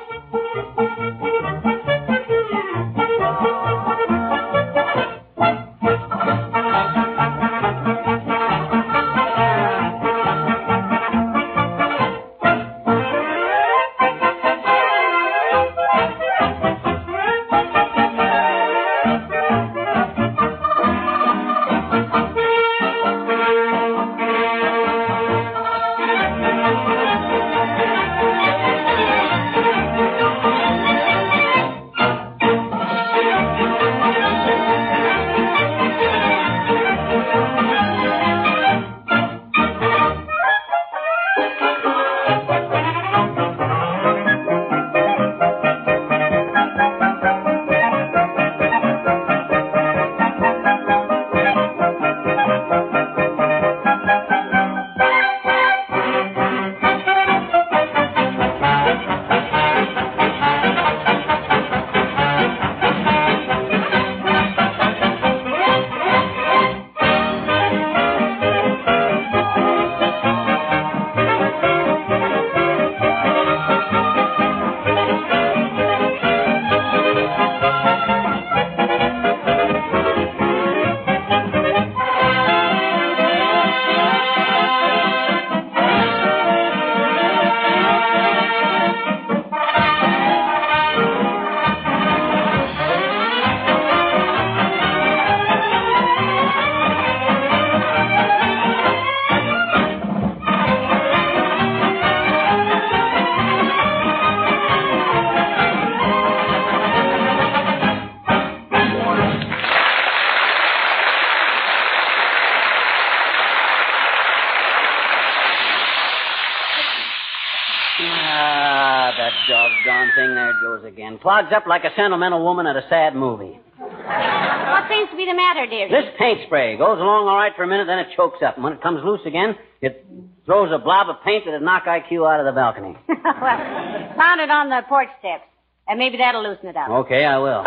Clogs 121.33 121.49
up 121.51 121.65
like 121.65 121.83
a 121.83 121.89
sentimental 121.95 122.43
woman 122.43 122.67
at 122.67 122.75
a 122.75 122.85
sad 122.89 123.15
movie. 123.15 123.57
What 123.79 124.85
seems 124.85 125.09
to 125.09 125.17
be 125.17 125.25
the 125.25 125.33
matter, 125.33 125.65
dearie? 125.65 125.89
This 125.89 126.13
paint 126.19 126.41
spray 126.45 126.77
goes 126.77 126.99
along 127.01 127.25
all 127.25 127.35
right 127.35 127.51
for 127.55 127.63
a 127.63 127.67
minute, 127.67 127.87
then 127.87 127.97
it 127.97 128.09
chokes 128.15 128.37
up. 128.45 128.53
And 128.53 128.63
when 128.63 128.73
it 128.73 128.83
comes 128.83 129.01
loose 129.03 129.21
again, 129.25 129.55
it 129.81 130.05
throws 130.45 130.69
a 130.71 130.77
blob 130.77 131.09
of 131.09 131.15
paint 131.25 131.45
that'd 131.45 131.63
knock 131.63 131.85
IQ 131.85 132.29
out 132.31 132.39
of 132.39 132.45
the 132.45 132.51
balcony. 132.51 132.95
well, 133.09 134.13
found 134.13 134.41
it 134.41 134.51
on 134.51 134.69
the 134.69 134.81
porch 134.87 135.09
steps. 135.17 135.41
And 135.87 135.97
maybe 135.97 136.17
that'll 136.17 136.43
loosen 136.43 136.67
it 136.67 136.77
up. 136.77 136.89
Okay, 137.09 137.25
I 137.25 137.39
will. 137.39 137.63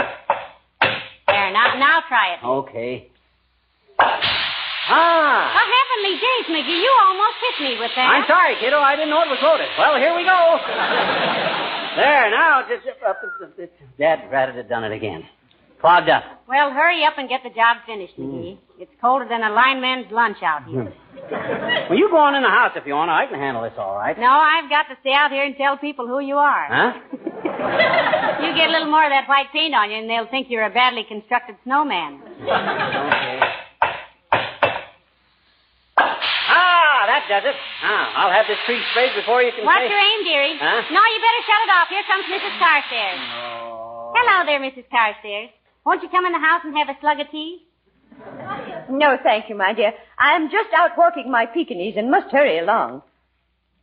There, 1.27 1.51
now, 1.51 1.75
now 1.75 2.07
try 2.07 2.39
it. 2.39 2.47
Okay. 2.47 3.11
Ah! 3.99 5.51
Oh, 5.51 5.67
heavenly 5.67 6.23
days, 6.23 6.47
McGee, 6.55 6.79
you 6.79 6.93
almost 7.03 7.35
hit 7.43 7.67
me 7.67 7.75
with 7.83 7.91
that. 7.99 8.07
I'm 8.15 8.27
sorry, 8.31 8.55
kiddo. 8.63 8.79
I 8.79 8.95
didn't 8.95 9.11
know 9.11 9.27
it 9.27 9.35
was 9.35 9.43
loaded. 9.43 9.67
Well, 9.75 9.99
here 9.99 10.15
we 10.15 10.23
go. 10.23 10.39
There, 11.97 12.31
now, 12.31 12.63
just... 12.69 12.87
Uh, 12.87 13.09
uh, 13.09 13.63
uh, 13.63 13.67
Dad 13.99 14.31
ratted 14.31 14.55
had 14.57 14.69
done 14.69 14.85
it 14.85 14.93
again. 14.93 15.25
Clogged 15.81 16.09
up. 16.09 16.23
Well, 16.49 16.71
hurry 16.71 17.05
up 17.05 17.15
and 17.19 17.29
get 17.29 17.43
the 17.43 17.51
job 17.51 17.79
finished, 17.87 18.17
McGee. 18.19 18.59
It's 18.79 18.91
colder 19.01 19.27
than 19.29 19.43
a 19.43 19.51
lineman's 19.51 20.11
lunch 20.11 20.39
out 20.43 20.65
here. 20.65 20.93
Well, 21.89 21.99
you 21.99 22.09
go 22.11 22.17
on 22.17 22.35
in 22.35 22.43
the 22.43 22.49
house 22.49 22.73
if 22.77 22.87
you 22.87 22.95
want. 22.95 23.11
I 23.11 23.27
can 23.27 23.39
handle 23.39 23.63
this 23.63 23.73
all 23.79 23.97
right. 23.97 24.19
No, 24.19 24.27
I've 24.29 24.71
got 24.71 24.85
to 24.85 24.97
stay 25.01 25.13
out 25.13 25.31
here 25.31 25.45
and 25.45 25.57
tell 25.57 25.77
people 25.77 26.07
who 26.07 26.21
you 26.21 26.37
are. 26.37 26.67
Huh? 26.69 26.93
You 28.37 28.55
get 28.55 28.69
a 28.69 28.73
little 28.73 28.91
more 28.91 29.03
of 29.03 29.11
that 29.11 29.27
white 29.29 29.51
paint 29.51 29.75
on 29.75 29.91
you, 29.91 29.97
and 29.97 30.11
they'll 30.11 30.29
think 30.29 30.49
you're 30.51 30.67
a 30.67 30.71
badly 30.71 31.05
constructed 31.09 31.57
snowman. 31.65 32.21
Okay. 32.43 33.41
Ah, 35.99 37.06
that 37.17 37.25
does 37.33 37.49
it. 37.49 37.57
Ah, 37.81 38.13
I'll 38.21 38.33
have 38.35 38.45
this 38.45 38.61
tree 38.69 38.77
sprayed 38.93 39.17
before 39.17 39.41
you 39.41 39.53
can 39.57 39.65
Watch 39.65 39.81
say... 39.81 39.89
your 39.89 39.97
aim, 39.97 40.21
dearie. 40.25 40.57
Huh? 40.61 40.85
No, 40.93 41.01
you 41.01 41.19
better 41.25 41.43
shut 41.49 41.61
it 41.65 41.71
off. 41.73 41.89
Here 41.89 42.05
comes 42.05 42.29
Mrs. 42.29 42.55
Carstairs. 42.61 43.21
Oh. 43.33 44.13
Hello 44.13 44.45
there, 44.45 44.61
Mrs. 44.61 44.85
Carstairs. 44.93 45.49
Won't 45.85 46.03
you 46.03 46.11
come 46.13 46.27
in 46.27 46.33
the 46.33 46.43
house 46.45 46.61
and 46.65 46.77
have 46.77 46.91
a 46.93 46.97
slug 47.01 47.21
of 47.21 47.31
tea? 47.33 47.65
No, 48.91 49.17
thank 49.23 49.49
you, 49.49 49.57
my 49.57 49.73
dear. 49.73 49.93
I'm 50.19 50.49
just 50.51 50.71
out 50.77 50.91
walking 50.97 51.31
my 51.31 51.47
Pekingese 51.47 51.95
and 51.97 52.11
must 52.11 52.31
hurry 52.33 52.59
along. 52.59 53.03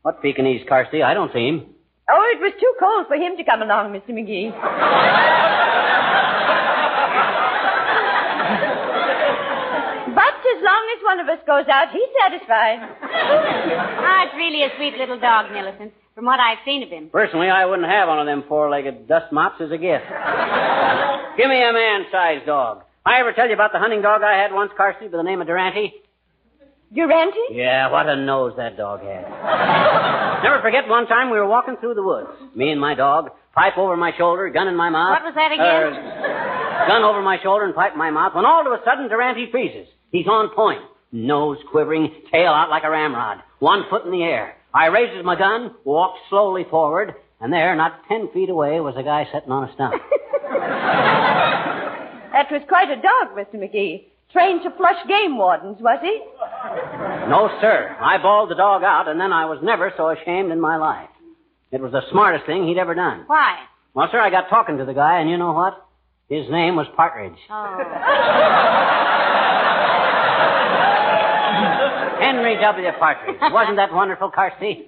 What 0.01 0.21
Pekingese, 0.21 0.65
Carsty? 0.69 1.03
I 1.03 1.13
don't 1.13 1.31
see 1.33 1.47
him. 1.47 1.65
Oh, 2.09 2.33
it 2.35 2.41
was 2.41 2.53
too 2.59 2.73
cold 2.79 3.07
for 3.07 3.15
him 3.15 3.37
to 3.37 3.43
come 3.43 3.61
along, 3.61 3.93
Mr. 3.93 4.09
McGee. 4.09 4.51
but 10.15 10.35
as 10.53 10.59
long 10.61 10.83
as 10.91 10.99
one 11.13 11.19
of 11.19 11.29
us 11.29 11.45
goes 11.45 11.65
out, 11.69 11.91
he's 11.93 12.09
satisfied. 12.25 12.79
Ah, 12.81 14.25
it's 14.25 14.35
really 14.35 14.63
a 14.63 14.69
sweet 14.77 14.97
little 14.97 15.19
dog, 15.19 15.51
Millicent, 15.51 15.93
from 16.15 16.25
what 16.25 16.39
I've 16.39 16.57
seen 16.65 16.81
of 16.81 16.89
him. 16.89 17.09
Personally, 17.11 17.49
I 17.49 17.65
wouldn't 17.65 17.87
have 17.87 18.07
one 18.07 18.17
of 18.19 18.25
them 18.25 18.43
four-legged 18.47 19.07
dust 19.07 19.31
mops 19.31 19.61
as 19.61 19.69
a 19.69 19.77
gift. 19.77 20.05
Give 21.37 21.49
me 21.49 21.61
a 21.61 21.71
man-sized 21.71 22.47
dog. 22.47 22.83
I 23.05 23.19
ever 23.19 23.31
tell 23.33 23.47
you 23.47 23.53
about 23.53 23.73
the 23.73 23.79
hunting 23.79 24.01
dog 24.01 24.23
I 24.23 24.41
had 24.41 24.51
once, 24.53 24.71
Carsty, 24.75 25.11
by 25.11 25.17
the 25.17 25.23
name 25.23 25.39
of 25.41 25.45
Durante? 25.45 25.93
Durante? 26.91 27.39
Yeah, 27.51 27.91
what 27.91 28.09
a 28.09 28.15
nose 28.15 28.53
that 28.57 28.75
dog 28.75 29.01
had. 29.01 30.41
Never 30.43 30.61
forget 30.61 30.87
one 30.87 31.05
time 31.05 31.29
we 31.29 31.37
were 31.37 31.47
walking 31.47 31.77
through 31.79 31.93
the 31.93 32.03
woods. 32.03 32.29
Me 32.55 32.71
and 32.71 32.81
my 32.81 32.95
dog, 32.95 33.29
pipe 33.53 33.77
over 33.77 33.95
my 33.95 34.13
shoulder, 34.17 34.49
gun 34.49 34.67
in 34.67 34.75
my 34.75 34.89
mouth. 34.89 35.21
What 35.21 35.25
was 35.25 35.35
that 35.35 35.51
again? 35.51 35.93
Uh, 35.93 36.87
gun 36.87 37.03
over 37.03 37.21
my 37.21 37.37
shoulder 37.43 37.65
and 37.65 37.75
pipe 37.75 37.93
in 37.93 37.99
my 37.99 38.09
mouth, 38.09 38.33
when 38.33 38.45
all 38.45 38.65
of 38.65 38.73
a 38.73 38.83
sudden 38.83 39.09
Durante 39.09 39.51
freezes. 39.51 39.87
He's 40.11 40.27
on 40.27 40.49
point. 40.55 40.81
Nose 41.13 41.57
quivering, 41.71 42.09
tail 42.31 42.51
out 42.51 42.69
like 42.69 42.83
a 42.83 42.89
ramrod, 42.89 43.37
one 43.59 43.83
foot 43.89 44.03
in 44.03 44.11
the 44.11 44.23
air. 44.23 44.55
I 44.73 44.87
raises 44.87 45.23
my 45.23 45.37
gun, 45.37 45.75
walked 45.85 46.17
slowly 46.29 46.65
forward, 46.69 47.13
and 47.39 47.53
there, 47.53 47.75
not 47.75 48.01
ten 48.09 48.29
feet 48.33 48.49
away, 48.49 48.79
was 48.79 48.95
a 48.97 49.03
guy 49.03 49.27
sitting 49.31 49.51
on 49.51 49.69
a 49.69 49.73
stump. 49.73 49.93
That 52.33 52.51
was 52.51 52.63
quite 52.67 52.89
a 52.89 52.95
dog, 52.95 53.37
Mr. 53.37 53.55
McGee. 53.61 54.05
Trained 54.31 54.63
to 54.63 54.71
flush 54.71 54.97
game 55.07 55.37
wardens, 55.37 55.77
was 55.79 55.99
he? 56.01 56.19
No, 57.29 57.47
sir. 57.61 57.95
I 58.01 58.17
bawled 58.17 58.49
the 58.49 58.55
dog 58.55 58.81
out, 58.83 59.07
and 59.07 59.21
then 59.21 59.31
I 59.31 59.45
was 59.45 59.59
never 59.61 59.93
so 59.95 60.09
ashamed 60.09 60.51
in 60.51 60.59
my 60.59 60.77
life. 60.77 61.09
It 61.71 61.79
was 61.79 61.91
the 61.91 62.01
smartest 62.11 62.47
thing 62.47 62.65
he'd 62.67 62.79
ever 62.79 62.95
done. 62.95 63.25
Why? 63.27 63.59
Well, 63.93 64.07
sir, 64.11 64.19
I 64.19 64.31
got 64.31 64.49
talking 64.49 64.79
to 64.79 64.85
the 64.85 64.95
guy, 64.95 65.19
and 65.19 65.29
you 65.29 65.37
know 65.37 65.51
what? 65.53 65.85
His 66.27 66.49
name 66.49 66.75
was 66.75 66.87
Partridge. 66.95 67.37
Oh. 67.51 67.77
Henry 72.33 72.57
W. 72.59 72.89
Partridge. 72.97 73.37
Wasn't 73.53 73.77
that 73.77 73.93
wonderful, 73.93 74.31
Carsty? 74.31 74.87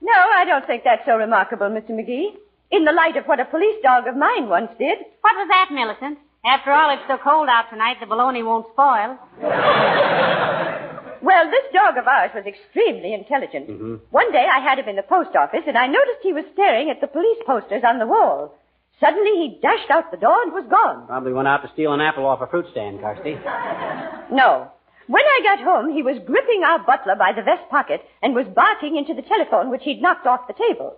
No, 0.00 0.12
I 0.12 0.44
don't 0.44 0.66
think 0.66 0.82
that's 0.84 1.06
so 1.06 1.16
remarkable, 1.16 1.66
Mr. 1.70 1.90
McGee. 1.90 2.34
In 2.72 2.84
the 2.84 2.92
light 2.92 3.16
of 3.16 3.26
what 3.26 3.38
a 3.38 3.44
police 3.44 3.76
dog 3.82 4.08
of 4.08 4.16
mine 4.16 4.48
once 4.48 4.70
did. 4.78 4.98
What 5.20 5.34
was 5.36 5.48
that, 5.48 5.68
Millicent? 5.70 6.18
After 6.44 6.72
all, 6.72 6.90
it's 6.92 7.06
so 7.06 7.18
cold 7.22 7.48
out 7.48 7.70
tonight, 7.70 7.98
the 8.00 8.06
bologna 8.06 8.42
won't 8.42 8.66
spoil. 8.72 9.18
Well, 11.22 11.44
this 11.48 11.72
dog 11.72 11.96
of 11.98 12.08
ours 12.08 12.32
was 12.34 12.44
extremely 12.46 13.14
intelligent. 13.14 13.70
Mm-hmm. 13.70 13.94
One 14.10 14.32
day 14.32 14.44
I 14.52 14.58
had 14.58 14.80
him 14.80 14.88
in 14.88 14.96
the 14.96 15.04
post 15.04 15.36
office, 15.36 15.62
and 15.68 15.78
I 15.78 15.86
noticed 15.86 16.18
he 16.20 16.32
was 16.32 16.44
staring 16.52 16.90
at 16.90 17.00
the 17.00 17.06
police 17.06 17.38
posters 17.46 17.84
on 17.86 18.00
the 18.00 18.08
wall. 18.08 18.58
Suddenly 18.98 19.30
he 19.38 19.58
dashed 19.62 19.88
out 19.88 20.10
the 20.10 20.16
door 20.16 20.42
and 20.42 20.52
was 20.52 20.66
gone. 20.68 21.06
Probably 21.06 21.32
went 21.32 21.46
out 21.46 21.62
to 21.62 21.70
steal 21.74 21.92
an 21.92 22.00
apple 22.00 22.26
off 22.26 22.40
a 22.40 22.48
fruit 22.48 22.66
stand, 22.72 22.98
Carsty. 22.98 23.38
No. 24.32 24.72
When 25.08 25.22
I 25.22 25.40
got 25.42 25.64
home, 25.64 25.92
he 25.92 26.02
was 26.02 26.22
gripping 26.24 26.62
our 26.64 26.78
butler 26.78 27.16
by 27.16 27.32
the 27.32 27.42
vest 27.42 27.68
pocket 27.70 28.02
and 28.22 28.34
was 28.34 28.46
barking 28.54 28.96
into 28.96 29.14
the 29.14 29.26
telephone 29.26 29.70
which 29.70 29.82
he'd 29.82 30.02
knocked 30.02 30.26
off 30.26 30.46
the 30.46 30.54
table. 30.54 30.96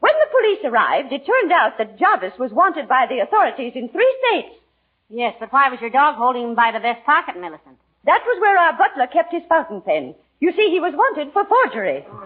When 0.00 0.12
the 0.18 0.34
police 0.34 0.64
arrived, 0.64 1.12
it 1.12 1.24
turned 1.24 1.52
out 1.52 1.78
that 1.78 1.98
Jarvis 1.98 2.38
was 2.38 2.50
wanted 2.50 2.88
by 2.88 3.06
the 3.08 3.20
authorities 3.20 3.74
in 3.76 3.88
three 3.88 4.16
states. 4.26 4.56
Yes, 5.08 5.34
but 5.38 5.52
why 5.52 5.68
was 5.68 5.80
your 5.80 5.90
dog 5.90 6.16
holding 6.16 6.42
him 6.42 6.54
by 6.56 6.72
the 6.72 6.80
vest 6.80 7.06
pocket, 7.06 7.36
Millicent? 7.38 7.78
That 8.04 8.22
was 8.26 8.40
where 8.40 8.58
our 8.58 8.76
butler 8.76 9.06
kept 9.06 9.32
his 9.32 9.44
fountain 9.48 9.80
pen. 9.80 10.16
You 10.40 10.50
see, 10.56 10.70
he 10.70 10.80
was 10.80 10.92
wanted 10.96 11.32
for 11.32 11.44
forgery. 11.44 12.02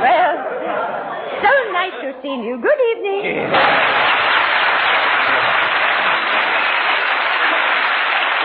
well, 0.00 0.34
so 1.44 1.52
nice 1.72 1.92
to 2.00 2.16
seen 2.22 2.42
you. 2.44 2.56
Good 2.56 2.80
evening. 2.96 4.09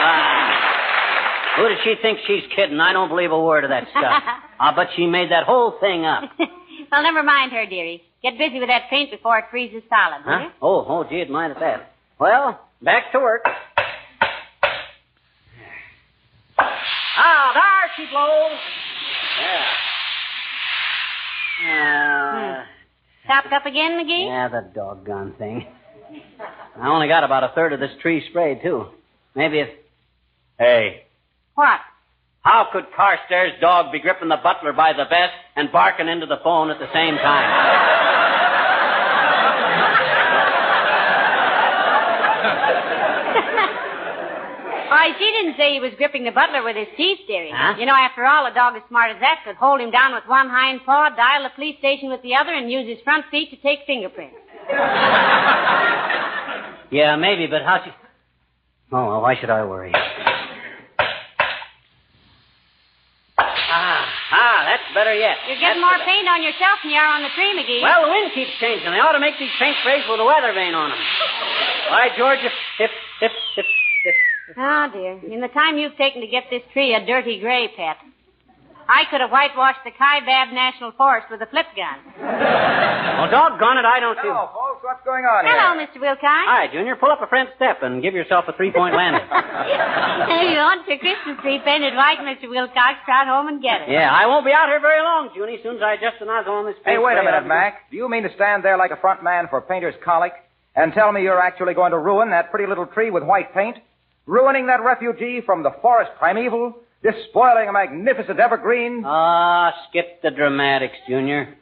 Ah. 0.07 1.55
Who 1.57 1.69
does 1.69 1.77
she 1.83 1.95
think 2.01 2.19
she's 2.27 2.43
kidding? 2.55 2.79
I 2.79 2.91
don't 2.93 3.09
believe 3.09 3.31
a 3.31 3.41
word 3.41 3.63
of 3.63 3.69
that 3.69 3.87
stuff. 3.91 4.23
I'll 4.59 4.75
bet 4.75 4.87
she 4.95 5.05
made 5.07 5.31
that 5.31 5.45
whole 5.45 5.77
thing 5.79 6.05
up. 6.05 6.23
well, 6.91 7.01
never 7.03 7.23
mind 7.23 7.51
her, 7.53 7.65
dearie. 7.65 8.03
Get 8.21 8.37
busy 8.37 8.59
with 8.59 8.69
that 8.69 8.89
paint 8.89 9.11
before 9.11 9.37
it 9.39 9.45
freezes 9.51 9.83
solid, 9.89 10.25
will 10.25 10.33
Huh? 10.33 10.39
you? 10.43 10.49
Oh, 10.61 10.85
oh, 10.87 11.03
gee, 11.09 11.23
mind 11.25 11.53
at 11.53 11.59
that. 11.59 11.91
Well, 12.19 12.59
back 12.81 13.11
to 13.13 13.19
work. 13.19 13.43
Ah, 16.57 17.51
there 17.53 17.91
she 17.95 18.05
blows. 18.11 18.59
Yeah. 21.63 22.63
Uh, 23.25 23.27
Topped 23.27 23.53
up 23.53 23.65
again, 23.65 23.91
McGee? 23.93 24.27
yeah, 24.27 24.47
the 24.49 24.69
doggone 24.75 25.33
thing. 25.37 25.67
I 26.79 26.87
only 26.89 27.07
got 27.07 27.23
about 27.23 27.43
a 27.43 27.49
third 27.55 27.73
of 27.73 27.79
this 27.79 27.91
tree 28.01 28.23
sprayed, 28.29 28.61
too. 28.61 28.87
Maybe 29.35 29.59
if. 29.59 29.69
Hey, 30.57 31.03
What? 31.55 31.79
how 32.41 32.67
could 32.71 32.85
Carstairs' 32.95 33.59
dog 33.59 33.91
be 33.91 33.99
gripping 33.99 34.29
the 34.29 34.37
butler 34.37 34.71
by 34.73 34.93
the 34.93 35.05
vest 35.05 35.33
and 35.55 35.71
barking 35.71 36.07
into 36.07 36.25
the 36.27 36.37
phone 36.43 36.69
at 36.69 36.79
the 36.79 36.91
same 36.93 37.15
time? 37.17 37.49
Why, 44.87 45.11
she 45.17 45.25
didn't 45.25 45.57
say 45.57 45.73
he 45.73 45.79
was 45.79 45.91
gripping 45.97 46.23
the 46.23 46.31
butler 46.31 46.63
with 46.63 46.75
his 46.77 46.87
teeth, 46.95 47.19
dearie. 47.27 47.51
Huh? 47.53 47.75
You 47.77 47.85
know, 47.85 47.95
after 47.95 48.23
all, 48.25 48.45
a 48.45 48.53
dog 48.53 48.75
as 48.75 48.83
smart 48.87 49.11
as 49.11 49.19
that 49.19 49.41
could 49.43 49.55
hold 49.55 49.81
him 49.81 49.89
down 49.91 50.13
with 50.13 50.23
one 50.27 50.47
hind 50.47 50.81
paw, 50.85 51.09
dial 51.09 51.43
the 51.43 51.49
police 51.55 51.77
station 51.79 52.09
with 52.09 52.21
the 52.21 52.35
other, 52.35 52.53
and 52.53 52.71
use 52.71 52.87
his 52.87 52.99
front 53.03 53.25
feet 53.31 53.49
to 53.51 53.57
take 53.57 53.79
fingerprints. 53.87 54.35
Yeah, 56.91 57.15
maybe, 57.15 57.47
but 57.47 57.63
how 57.63 57.81
she. 57.83 57.89
Oh, 58.91 59.07
well, 59.07 59.21
why 59.21 59.35
should 59.41 59.49
I 59.49 59.65
worry? 59.65 59.91
Ah, 63.37 64.05
ah, 64.31 64.63
that's 64.67 64.83
better 64.95 65.13
yet. 65.13 65.35
You're 65.45 65.59
getting 65.59 65.83
That's 65.83 65.99
more 65.99 65.99
paint 66.07 66.25
on 66.31 66.39
yourself 66.39 66.79
than 66.81 66.95
you 66.95 66.97
are 66.97 67.11
on 67.11 67.21
the 67.21 67.29
tree, 67.35 67.51
McGee. 67.51 67.83
Well, 67.83 68.07
the 68.07 68.11
wind 68.15 68.31
keeps 68.31 68.55
changing. 68.63 68.87
They 68.87 69.03
ought 69.03 69.13
to 69.13 69.19
make 69.19 69.35
these 69.37 69.51
paint 69.59 69.75
sprays 69.83 70.07
with 70.07 70.23
a 70.23 70.25
weather 70.25 70.55
vane 70.55 70.73
on 70.73 70.95
them. 70.95 71.01
Why, 71.91 72.09
George, 72.15 72.39
if, 72.39 72.55
if, 72.79 72.91
if, 73.21 73.31
if, 73.59 73.67
if. 73.67 74.15
Oh, 74.57 74.87
dear. 74.95 75.19
In 75.27 75.43
the 75.43 75.51
time 75.51 75.77
you've 75.77 75.99
taken 75.99 76.21
to 76.23 76.27
get 76.31 76.47
this 76.49 76.63
tree 76.71 76.95
a 76.95 77.05
dirty 77.05 77.39
gray, 77.43 77.67
Pet, 77.75 77.99
I 78.87 79.03
could 79.09 79.21
have 79.21 79.31
whitewashed 79.31 79.81
the 79.83 79.91
Kaibab 79.91 80.53
National 80.53 80.91
Forest 80.93 81.27
with 81.31 81.41
a 81.41 81.47
Flit 81.47 81.65
gun. 81.75 81.97
Well, 83.15 83.31
doggone 83.31 83.79
it, 83.79 83.85
I 83.87 84.03
don't 84.03 84.19
see. 84.19 84.27
Hello, 84.27 84.51
folks. 84.51 84.83
What's 84.83 84.99
going 85.07 85.23
on 85.23 85.47
Hello, 85.47 85.79
here? 85.79 85.87
Mr. 85.87 86.03
Wilcox. 86.03 86.45
Hi, 86.51 86.67
Junior. 86.67 86.99
Pull 86.99 87.09
up 87.09 87.23
a 87.23 87.27
French 87.31 87.47
step 87.55 87.79
and 87.81 88.03
give 88.03 88.13
yourself 88.13 88.43
a 88.49 88.53
three-point 88.53 88.93
landing. 88.99 89.23
If 89.23 90.51
you 90.51 90.59
want 90.59 90.83
your 90.85 90.99
Christmas 90.99 91.39
tree 91.41 91.63
painted 91.63 91.95
white, 91.95 92.19
Mr. 92.19 92.49
Wilcox, 92.51 92.99
trot 93.07 93.25
home 93.31 93.47
and 93.47 93.61
get 93.63 93.87
it. 93.87 93.89
yeah, 93.89 94.11
I 94.11 94.27
won't 94.27 94.45
be 94.45 94.51
out 94.51 94.67
here 94.67 94.81
very 94.83 95.01
long, 95.01 95.29
Junie. 95.33 95.55
As 95.55 95.63
soon 95.63 95.77
as 95.77 95.81
I 95.81 95.93
adjust 95.95 96.19
the 96.19 96.25
nozzle 96.27 96.53
on 96.59 96.65
this 96.67 96.75
paint. 96.83 96.99
Hey, 96.99 96.99
wait 96.99 97.15
a 97.17 97.23
minute, 97.23 97.47
I'll- 97.47 97.47
Mac. 97.47 97.89
Do 97.89 97.95
you 97.95 98.09
mean 98.09 98.23
to 98.27 98.33
stand 98.35 98.63
there 98.67 98.75
like 98.77 98.91
a 98.91 98.99
front 98.99 99.23
man 99.23 99.47
for 99.49 99.61
Painter's 99.61 99.95
Colic 100.03 100.33
and 100.75 100.91
tell 100.93 101.09
me 101.15 101.23
you're 101.23 101.39
actually 101.41 101.73
going 101.73 101.91
to 101.95 101.99
ruin 101.99 102.31
that 102.35 102.51
pretty 102.51 102.67
little 102.67 102.85
tree 102.85 103.09
with 103.11 103.23
white 103.23 103.53
paint? 103.55 103.77
Ruining 104.27 104.67
that 104.67 104.83
refugee 104.83 105.39
from 105.39 105.63
the 105.63 105.71
forest 105.81 106.11
primeval? 106.19 106.75
Despoiling 107.03 107.69
a 107.69 107.73
magnificent 107.73 108.39
evergreen? 108.39 109.03
Ah, 109.05 109.73
skip 109.89 110.21
the 110.23 110.31
dramatics, 110.31 110.95
Junior. 111.07 111.55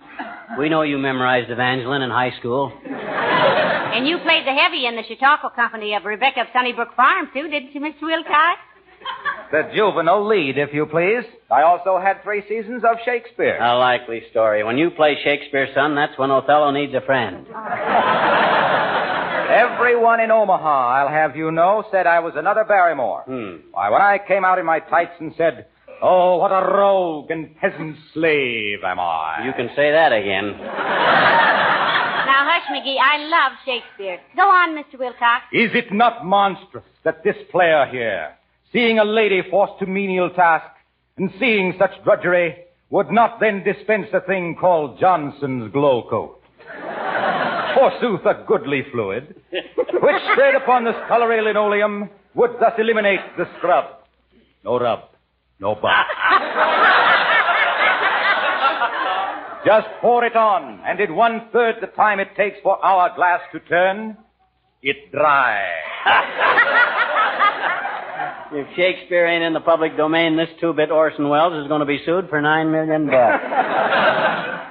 We 0.58 0.70
know 0.70 0.84
you 0.84 0.98
memorized 0.98 1.50
Evangeline 1.50 2.02
in 2.02 2.10
high 2.10 2.32
school. 2.40 2.72
And 2.86 4.08
you 4.08 4.18
played 4.20 4.46
the 4.48 4.54
heavy 4.54 4.86
in 4.86 4.96
the 4.96 5.04
Chautauqua 5.08 5.52
Company 5.56 5.96
of 5.96 6.06
Rebecca 6.06 6.42
of 6.42 6.48
Sunnybrook 6.54 6.96
Farm, 6.96 7.30
too, 7.34 7.50
didn't 7.50 7.74
you, 7.76 7.82
Mr. 7.82 8.04
Wilcox? 8.04 8.60
The 9.52 9.70
juvenile 9.76 10.26
lead, 10.28 10.58
if 10.58 10.74
you 10.74 10.86
please. 10.86 11.26
I 11.52 11.64
also 11.64 12.00
had 12.00 12.24
three 12.24 12.44
seasons 12.48 12.84
of 12.84 12.98
Shakespeare. 13.06 13.60
A 13.62 13.78
likely 13.78 14.24
story. 14.32 14.64
When 14.64 14.78
you 14.78 14.90
play 14.92 15.18
Shakespeare, 15.24 15.68
son, 15.76 15.94
that's 15.94 16.18
when 16.18 16.32
Othello 16.32 16.72
needs 16.72 16.94
a 16.94 17.02
friend. 17.02 17.46
Everyone 19.50 20.20
in 20.20 20.32
Omaha, 20.32 20.90
I'll 20.90 21.10
have 21.10 21.36
you 21.36 21.52
know, 21.52 21.84
said 21.92 22.08
I 22.08 22.20
was 22.20 22.34
another 22.36 22.64
Barrymore. 22.64 23.24
Hmm. 23.26 23.70
Why, 23.72 23.90
when 23.90 24.02
I 24.02 24.20
came 24.26 24.46
out 24.46 24.60
in 24.60 24.66
my 24.66 24.80
tights 24.80 25.14
and 25.20 25.34
said, 25.38 25.68
Oh, 26.02 26.38
what 26.38 26.52
a 26.52 26.66
rogue 26.76 27.32
and 27.32 27.56
peasant 27.58 27.96
slave 28.14 28.80
am 28.84 29.00
I. 29.00 29.46
You 29.46 29.54
can 29.54 29.70
say 29.76 29.92
that 29.92 30.12
again. 30.12 30.60
Now, 32.26 32.50
hush, 32.50 32.68
McGee. 32.72 32.98
I 32.98 33.18
love 33.28 33.52
Shakespeare. 33.66 34.20
Go 34.36 34.44
on, 34.44 34.76
Mr. 34.76 34.98
Wilcox. 34.98 35.44
Is 35.52 35.72
it 35.74 35.92
not 35.94 36.26
monstrous 36.26 36.86
that 37.04 37.24
this 37.24 37.36
player 37.52 37.86
here, 37.92 38.36
seeing 38.72 38.98
a 38.98 39.04
lady 39.04 39.42
forced 39.52 39.78
to 39.80 39.86
menial 39.86 40.30
task 40.30 40.66
and 41.18 41.30
seeing 41.38 41.74
such 41.78 41.92
drudgery, 42.04 42.56
would 42.90 43.12
not 43.12 43.40
then 43.42 43.64
dispense 43.64 44.08
a 44.14 44.22
thing 44.22 44.56
called 44.60 45.00
Johnson's 45.00 45.72
Glo-Coat? 45.74 46.43
Forsooth, 47.76 48.26
a 48.26 48.44
goodly 48.48 48.84
fluid, 48.92 49.36
which 49.52 50.22
spread 50.32 50.56
upon 50.56 50.84
the 50.84 50.94
scullery 51.06 51.42
linoleum 51.42 52.10
would 52.36 52.52
thus 52.60 52.74
eliminate 52.78 53.20
the 53.38 53.46
scrub. 53.58 53.86
No 54.64 54.80
rub, 54.80 55.00
no 55.60 55.76
bump. 55.76 56.08
Just 59.66 59.88
pour 60.02 60.26
it 60.26 60.36
on, 60.36 60.82
and 60.86 61.00
in 61.00 61.16
one 61.16 61.48
third 61.54 61.76
the 61.82 61.88
time 61.88 62.20
it 62.20 62.36
takes 62.36 62.58
for 62.62 62.84
our 62.84 63.16
glass 63.16 63.40
to 63.54 63.60
turn, 63.62 64.18
it 64.82 65.12
dries. 65.12 65.72
If 68.52 68.68
Shakespeare 68.76 69.26
ain't 69.26 69.44
in 69.44 69.54
the 69.54 69.62
public 69.62 69.96
domain, 69.98 70.36
this 70.38 70.50
two-bit 70.60 70.92
Orson 70.92 71.30
Welles 71.30 71.64
is 71.64 71.68
going 71.70 71.80
to 71.80 71.86
be 71.86 72.00
sued 72.06 72.30
for 72.30 72.42
nine 72.42 72.72
million 72.72 73.08
bucks. 73.08 73.44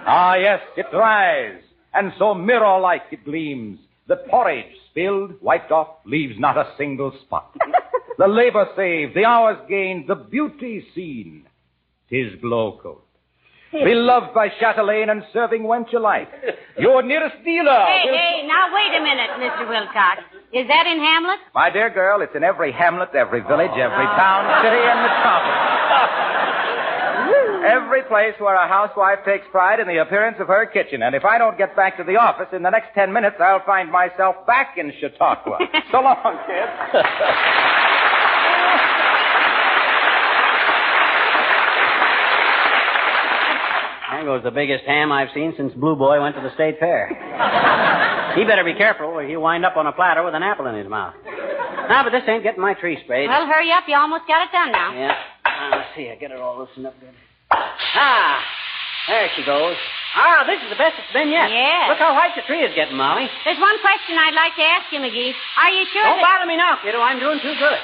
Ah, 0.04 0.34
yes, 0.34 0.60
it 0.76 0.86
dries, 0.92 1.62
and 1.94 2.12
so 2.18 2.34
mirror-like 2.34 3.02
it 3.10 3.24
gleams. 3.24 3.78
The 4.08 4.16
porridge 4.16 4.74
spilled, 4.90 5.40
wiped 5.40 5.70
off, 5.70 5.88
leaves 6.04 6.38
not 6.38 6.56
a 6.56 6.72
single 6.76 7.12
spot. 7.24 7.54
the 8.18 8.28
labor 8.28 8.66
saved, 8.76 9.14
the 9.14 9.24
hours 9.24 9.58
gained, 9.68 10.08
the 10.08 10.16
beauty 10.16 10.84
seen. 10.94 11.46
Tis 12.10 12.34
Glo-Coat. 12.40 13.06
Beloved 13.72 14.34
by 14.34 14.48
chatelaine 14.60 15.08
and 15.08 15.24
serving 15.32 15.62
wench 15.62 15.94
alike. 15.94 16.28
Your 16.78 17.02
nearest 17.02 17.42
dealer. 17.42 17.72
Hey, 17.72 18.02
will- 18.04 18.18
hey, 18.18 18.46
now 18.46 18.68
wait 18.74 18.92
a 18.94 19.02
minute, 19.02 19.30
Mr. 19.40 19.66
Wilcox. 19.66 20.20
Is 20.52 20.68
that 20.68 20.86
in 20.86 20.98
Hamlet? 21.00 21.40
My 21.54 21.70
dear 21.70 21.88
girl, 21.88 22.20
it's 22.20 22.36
in 22.36 22.44
every 22.44 22.70
hamlet, 22.70 23.08
every 23.14 23.40
village, 23.40 23.72
every 23.72 24.04
oh. 24.04 24.16
town, 24.20 24.62
city, 24.62 24.76
and 24.76 25.00
metropolis. 25.00 25.71
Every 27.64 28.02
place 28.02 28.34
where 28.38 28.54
a 28.54 28.68
housewife 28.68 29.20
takes 29.24 29.44
pride 29.50 29.80
in 29.80 29.86
the 29.88 30.00
appearance 30.02 30.36
of 30.40 30.48
her 30.48 30.66
kitchen. 30.66 31.02
And 31.02 31.14
if 31.14 31.24
I 31.24 31.38
don't 31.38 31.56
get 31.56 31.74
back 31.76 31.96
to 31.98 32.04
the 32.04 32.16
office 32.16 32.48
in 32.52 32.62
the 32.62 32.70
next 32.70 32.94
ten 32.94 33.12
minutes, 33.12 33.36
I'll 33.40 33.64
find 33.64 33.90
myself 33.90 34.46
back 34.46 34.76
in 34.78 34.92
Chautauqua. 35.00 35.58
so 35.92 36.00
long, 36.00 36.38
kid. 36.46 36.68
There 44.12 44.24
goes 44.38 44.44
the 44.44 44.52
biggest 44.52 44.84
ham 44.84 45.10
I've 45.10 45.30
seen 45.34 45.52
since 45.56 45.72
Blue 45.74 45.96
Boy 45.96 46.20
went 46.20 46.36
to 46.36 46.42
the 46.42 46.54
state 46.54 46.78
fair. 46.78 47.08
he 48.36 48.44
better 48.44 48.62
be 48.62 48.74
careful 48.74 49.06
or 49.06 49.26
he'll 49.26 49.40
wind 49.40 49.64
up 49.64 49.76
on 49.76 49.86
a 49.86 49.92
platter 49.92 50.22
with 50.22 50.34
an 50.34 50.44
apple 50.44 50.66
in 50.66 50.76
his 50.76 50.86
mouth. 50.86 51.14
Now, 51.88 52.04
but 52.04 52.10
this 52.10 52.22
ain't 52.28 52.44
getting 52.44 52.60
my 52.60 52.74
tree 52.74 52.98
sprayed. 53.02 53.28
Well, 53.28 53.46
hurry 53.46 53.72
up. 53.72 53.84
You 53.88 53.96
almost 53.96 54.28
got 54.28 54.46
it 54.46 54.52
done 54.52 54.70
now. 54.70 54.94
Yeah. 54.94 55.12
Uh, 55.44 55.76
let's 55.76 55.88
see. 55.96 56.08
I 56.08 56.14
get 56.14 56.30
it 56.30 56.38
all 56.38 56.58
loosened 56.58 56.86
up 56.86 56.94
good. 57.00 57.10
Ah, 57.94 58.40
there 59.08 59.28
she 59.36 59.44
goes. 59.44 59.76
Ah, 60.14 60.44
this 60.44 60.60
is 60.60 60.68
the 60.68 60.76
best 60.76 61.00
it's 61.00 61.12
been 61.12 61.32
yet. 61.32 61.48
Yeah. 61.48 61.88
Look 61.88 61.98
how 61.98 62.12
white 62.12 62.36
the 62.36 62.44
tree 62.44 62.60
is 62.60 62.72
getting, 62.76 62.96
Molly. 62.96 63.28
There's 63.44 63.60
one 63.60 63.80
question 63.80 64.16
I'd 64.20 64.36
like 64.36 64.52
to 64.60 64.64
ask 64.64 64.92
you, 64.92 65.00
McGee. 65.00 65.32
Are 65.32 65.72
you 65.72 65.84
sure 65.88 66.04
Don't 66.04 66.20
that... 66.20 66.28
bother 66.36 66.46
me 66.48 66.56
now, 66.60 66.76
kiddo. 66.84 67.00
I'm 67.00 67.16
doing 67.16 67.40
too 67.40 67.56
good. 67.56 67.80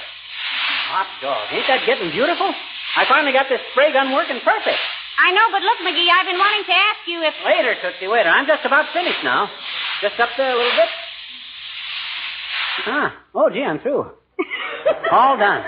Hot 0.92 1.08
dog. 1.24 1.48
Ain't 1.52 1.64
that 1.68 1.84
getting 1.88 2.12
beautiful? 2.12 2.52
I 2.96 3.08
finally 3.08 3.32
got 3.32 3.48
this 3.48 3.60
spray 3.72 3.92
gun 3.92 4.12
working 4.12 4.40
perfect. 4.44 4.80
I 5.18 5.32
know, 5.32 5.48
but 5.50 5.64
look, 5.64 5.80
McGee, 5.80 6.08
I've 6.12 6.28
been 6.28 6.38
wanting 6.38 6.64
to 6.68 6.76
ask 6.76 7.00
you 7.08 7.18
if... 7.24 7.34
Later, 7.44 7.74
Tootsie, 7.80 8.08
waiter. 8.08 8.28
I'm 8.28 8.46
just 8.46 8.64
about 8.64 8.92
finished 8.92 9.24
now. 9.24 9.48
Just 10.00 10.20
up 10.20 10.30
there 10.36 10.52
a 10.52 10.56
little 10.56 10.76
bit. 10.76 10.90
Ah. 12.86 13.16
Oh, 13.34 13.50
gee, 13.50 13.64
I'm 13.64 13.80
through. 13.80 14.04
All 15.10 15.36
done. 15.36 15.64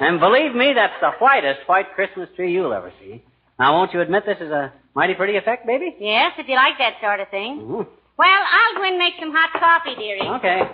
And 0.00 0.20
believe 0.20 0.54
me, 0.54 0.72
that's 0.74 0.94
the 1.00 1.10
whitest 1.18 1.66
white 1.66 1.92
Christmas 1.94 2.28
tree 2.36 2.52
you'll 2.52 2.72
ever 2.72 2.92
see. 3.00 3.22
Now, 3.58 3.74
won't 3.74 3.92
you 3.92 4.00
admit 4.00 4.24
this 4.26 4.38
is 4.40 4.50
a 4.50 4.72
mighty 4.94 5.14
pretty 5.14 5.36
effect, 5.36 5.66
baby? 5.66 5.94
Yes, 6.00 6.32
if 6.38 6.48
you 6.48 6.56
like 6.56 6.78
that 6.78 6.94
sort 7.00 7.20
of 7.20 7.28
thing. 7.28 7.60
Mhm. 7.60 7.86
Well, 8.16 8.28
I'll 8.28 8.74
go 8.76 8.82
and 8.84 8.98
make 8.98 9.14
some 9.20 9.32
hot 9.32 9.52
coffee, 9.58 9.94
dearie. 9.96 10.20
Okay. 10.38 10.68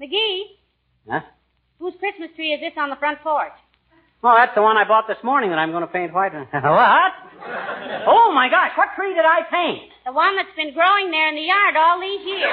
McGee, 0.00 0.42
Huh? 1.08 1.20
whose 1.78 1.94
Christmas 1.98 2.30
tree 2.36 2.52
is 2.52 2.60
this 2.60 2.72
on 2.76 2.90
the 2.90 2.96
front 2.96 3.20
porch? 3.22 3.52
Oh, 4.24 4.34
that's 4.34 4.54
the 4.54 4.62
one 4.62 4.76
I 4.76 4.84
bought 4.84 5.06
this 5.06 5.22
morning 5.22 5.50
that 5.50 5.58
I'm 5.58 5.70
going 5.70 5.82
to 5.86 5.92
paint 5.92 6.12
white. 6.12 6.32
what? 6.50 7.12
Oh, 8.06 8.32
my 8.34 8.48
gosh. 8.48 8.72
What 8.76 8.88
tree 8.96 9.14
did 9.14 9.24
I 9.24 9.42
paint? 9.50 9.92
The 10.04 10.12
one 10.12 10.34
that's 10.36 10.54
been 10.56 10.72
growing 10.74 11.10
there 11.10 11.28
in 11.28 11.36
the 11.36 11.42
yard 11.42 11.76
all 11.76 12.00
these 12.00 12.20
years. 12.26 12.52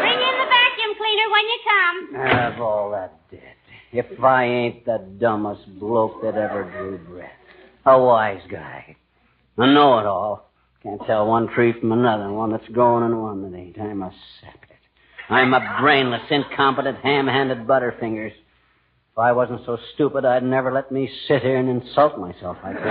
Bring 0.00 0.16
in 0.20 0.34
the 0.40 0.48
vacuum 0.48 0.92
cleaner 0.96 1.28
when 1.30 1.44
you 1.48 1.58
all 3.00 3.08
that 3.08 3.30
dead. 3.30 3.54
If 3.92 4.22
I 4.22 4.44
ain't 4.44 4.84
the 4.84 4.98
dumbest 5.18 5.78
bloke 5.78 6.22
that 6.22 6.34
ever 6.36 6.70
drew 6.70 6.98
breath. 6.98 7.30
A 7.86 7.98
wise 8.00 8.42
guy. 8.50 8.96
A 9.56 9.66
know-it-all. 9.66 10.48
Can't 10.82 11.00
tell 11.06 11.26
one 11.26 11.48
tree 11.48 11.74
from 11.78 11.92
another, 11.92 12.30
one 12.32 12.52
that's 12.52 12.66
growing 12.68 13.04
and 13.04 13.20
one 13.22 13.50
that 13.50 13.56
ain't. 13.58 13.78
I'm 13.78 14.02
a 14.02 14.10
sapid. 14.10 14.76
I'm 15.28 15.52
a 15.52 15.76
brainless, 15.80 16.22
incompetent, 16.30 16.98
ham-handed 17.02 17.66
butterfingers. 17.66 18.32
If 18.32 19.18
I 19.18 19.32
wasn't 19.32 19.62
so 19.66 19.76
stupid, 19.94 20.24
I'd 20.24 20.42
never 20.42 20.72
let 20.72 20.90
me 20.90 21.10
sit 21.28 21.42
here 21.42 21.58
and 21.58 21.68
insult 21.68 22.18
myself 22.18 22.56
like 22.62 22.76
this. 22.76 22.82